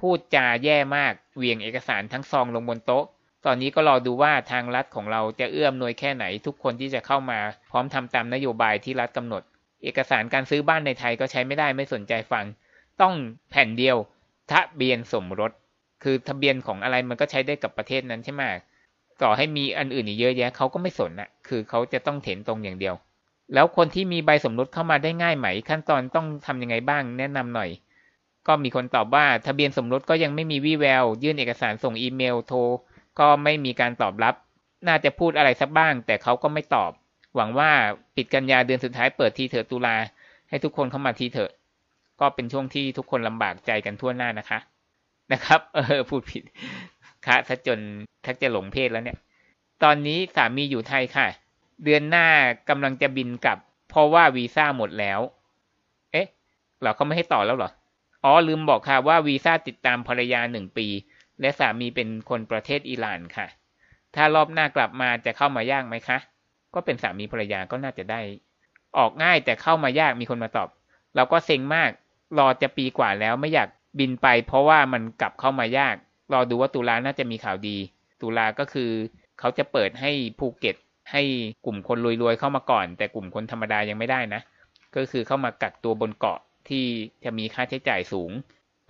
[0.00, 3.04] พูดจาแย่มากเหวี่ยงเอกสารทั้งซองลงบนโต๊ะ
[3.46, 7.38] ตอนนี้ก็รอดูว่าทางรัฐของเราจะเอื้อมหน่วยแค่ไหนทุกคนที่จะเข้ามา
[7.70, 9.42] พร้อมทำตามนโยบายที่รัฐกำหนด
[9.82, 12.44] เอกสารการซื้อบ้านในไทยก็ใช้ไม่ได้ไม่สนใจฟัง
[13.00, 13.14] ต้อง
[13.50, 13.96] แผ่นเดียว
[14.50, 15.52] ทะเบียนสมรส
[16.02, 18.42] คือทะเบียนของอะไรมันก็ใช้ได้กับประเทศนั้นใช่ไหม
[19.22, 22.94] ต่อให้มีอันอื่นอีกเยอะแยะเขาก็ไม่สนอะคือเขาจะต้องเห็นตรงอย่างเดียว
[23.54, 27.70] แล้วคนที่มีใบสมรสเข้ามาได้ง่ายไหม ขั้นตอนต้องทำยังไงบ้างแนะนำหน่อย
[28.46, 32.58] ก็มีคนตอบว่า ทะเบียนสมรสก็ยังไม่มีวี่แวว ยื่นเอกสารส่งอีเมลโทร
[33.18, 34.34] ก็ไม่มีการตอบรับ
[34.86, 36.90] น่าจะพูดอะไรสักบ้าง แต่เขาก็ไม่ตอบ
[37.34, 37.70] หวังว่า
[38.16, 39.96] ปิดกันยาเดือนสุดท้ายเปิดทีเถอะตุลา
[40.48, 41.50] ให้ทุกคนเข้ามาทีเถอะ
[42.20, 44.58] ก็เป็นช่วงที่ทุกคนลำบากใจกันทั่วหน้านะคะ
[45.32, 46.42] นะครับ เออพูดผิด
[47.26, 47.78] คะซะจน
[48.22, 49.18] แทักจะหลงเพศแล้วเนี่ย
[49.82, 51.26] ตอนนี้สามีอยู่ไทยค่ะ
[51.84, 52.26] เดือนหน้า
[52.68, 53.58] กำลังจะบินกลับ
[53.88, 55.20] เพราะว่าวีซ่าหมดแล้ว
[56.12, 56.26] เอ๊ะ
[56.80, 57.70] เราเขาไม่ให้ต่อแล้วเหรอ
[58.24, 60.86] อ๋อลืมบอกค่ะว่าวีซ่าติดตามภรรยาหนึ่งปี
[61.40, 63.46] และสามีเป็นคนประเทศอิหร่านค่ะ
[64.14, 66.18] ถ้ารอบหน้ากลับมาจะเข้ามายากไหมคะ
[66.74, 68.20] ก็เป็นสามีภรรยาก็น่าจะได้
[68.98, 70.68] ออกง่ายแต่เข้ามายากมีคนมาตอบ
[71.16, 71.90] เราก็เซ็งมาก
[72.38, 75.94] รอจะปีกว่าแล้วไม่อยากบินไป เพราะว่ามันกลับเข้ามายาก
[76.32, 77.76] รอดูว่าตุลาน่าจะมีข่าวดี
[78.22, 78.90] ตุลาก็คือ
[79.38, 80.76] เขาจะเปิดให้ภูเก็ต
[81.12, 81.22] ให้
[81.64, 84.40] กลุ่มคนรวยๆเข้ามาก่อน แต่กลุ่มคนธรรมดายังไม่ได้นะ
[84.96, 86.38] ก็คือเข้ามากักตัวบนเกาะ
[86.68, 86.84] ที่
[87.24, 88.30] จะมีค่าใช้จ่ายสูง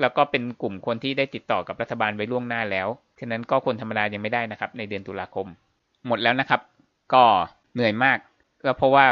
[0.01, 2.89] แล้วก็เป็นกลุ่มคนที่ได้ติดต่อกับรัฐบาลไว้ล่วงหน้าแล้ว
[3.21, 5.47] ฉะนั้นก็คนธรรมดายังไม่ได้นะครับ ในเดือนตุลาคม
[6.07, 6.61] หมดแล้วนะครับ
[7.15, 7.25] ก็
[7.75, 8.19] เหนื่อยมาก
[8.65, 9.05] ก็เพราะว่า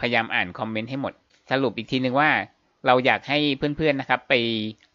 [0.00, 1.12] พยายามอ่านคอมเมนต์ให้หมด
[1.50, 2.30] สรุปอีกทีหนึ่งว่า
[2.86, 4.34] เราอยากให้เพื่อนๆนะครับ ไป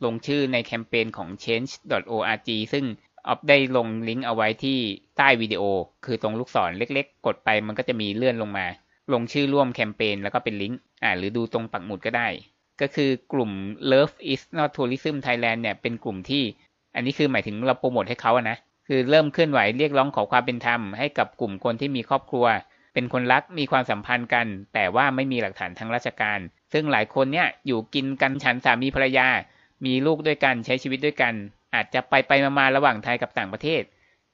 [0.05, 2.85] ลงชื่อในแคมเปญของ change.org ซึ่ง
[3.27, 4.77] ออฟได้ลงลิงก์เอาไว้ที่
[5.17, 5.63] ใต้วิดีโอ
[6.05, 8.65] คือตรงลูกศรเล็กๆ กดไปมันก็จะมีเลื่อนลงมา
[9.13, 12.27] ลงชื่อร่วมแคมเปญแล้วก็เป็นลิงก์อ่าหรือดูตรงปักหมุดก็ได้
[12.81, 13.51] ก็คือกลุ่ม
[13.91, 16.43] Love is not tourism Thailand เนี่ยเป็นกลุ่มที่
[16.95, 22.45] อันนี้คือหมายถึงเราโปรโมทให้เขาอะนะคือเริ่มเคลื่อนไหวเรียกร้องขอความเป็นธรรมให้กับกลุ่มคนที่มีครอบครัว
[22.93, 26.39] เป็นคนรักมีความสัมพันธ์กัน แต่ว่าไม่มีหลักฐานทางราชการ
[26.73, 29.27] ซึ่งหลายคนเนี่ยอยู่กินกันฉันสามีภรรยา
[29.85, 31.33] มีลูกด้วยกันใช้ชีวิตด้วยกัน
[31.73, 33.81] อาจจะไปไปมาๆระหว่างไทยกับต่างประเทศ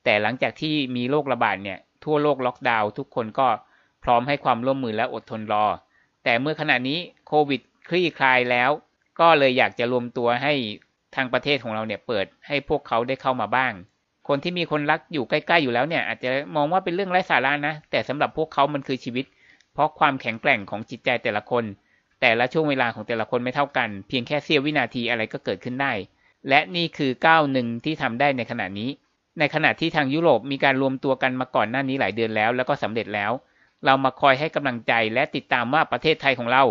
[0.04, 3.48] แต่หลังจากที่มีโรคระบาดเนี่ยทั่วโลกล็อกดาวน์ทุกคนก็
[4.04, 5.66] พร้อมให้ความร่วมมือและอดทนรอ
[6.24, 8.70] แต่เมื่อขณะนี้โควิดคลี่คลายแล้ว
[9.20, 10.54] ก็เลยอยากจะรวมตัวให้
[11.16, 13.74] ทางประเทศของเราเนี่ยเปิดให้พวกเขาได้เข้ามาบ้าง
[14.28, 19.26] คนที่มีคนรักอยู่ใกล้ๆอยู่แล้วเนี่ย อาจจะมองว่าเป็นเรื่องไร้สาระนะ แต่สำหรับพวกเขามันคือชีวิต
[19.74, 21.64] เพราะความแข็งแกร่งของจิตใจแต่ละคน
[22.22, 25.94] แต่ละช่วงเวลาของแต่ละคนไม่เท่ากัน เพียงแค่เสี้ยววินาทีอะไรก็เกิดขึ้นได้
[26.50, 28.90] และนี่คือก้าวหนึ่งที่ทำได้ในขณะนี้
[29.40, 33.32] ในขณะที่ทางยุโรปมีการรวมตัวกันมาก่อนหน้านี้หลายเดือนแล้ว แล้วก็สำเร็จแล้ว
[33.86, 36.64] เรามาคอยให้กำลังใจและติดตามว่าประเทศไทยของเรา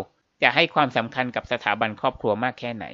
[0.43, 2.87] จะให้ความสำคัญกับสถาบันครอบครัวมากแค่ไหน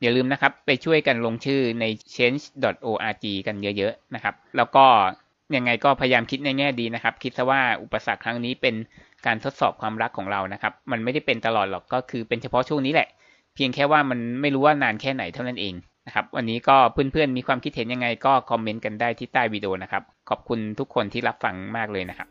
[0.00, 4.84] อย่าลืมนะครับไปช่วยกันลงชื่อใน change.org กันเยอะๆนะครับ แล้วก็
[5.56, 8.74] ยังไงก็พยายามคิดในแง่ดีนะครับ คิดซะว่าอุปสรรคครั้งนี้เป็น
[9.26, 13.08] การทดสอบความรักของเรานะครับ มันไม่ได้เป็นตลอดหรอกก็คือเป็นเฉพาะช่วงนี้แหละ
[13.54, 15.74] เพียงแค่ว่ามันไม่รู้ว่านานแค่ไหนเท่านั้นเอง
[16.10, 22.28] นะครับ วันนี้ก็เพื่อนๆมีความคิดเห็นยังไงก็คอมเมนต์กันได้ที่ใต้วิดีโอนะครับ ขอบคุณทุกคนที่รับฟังมากเลยนะครับ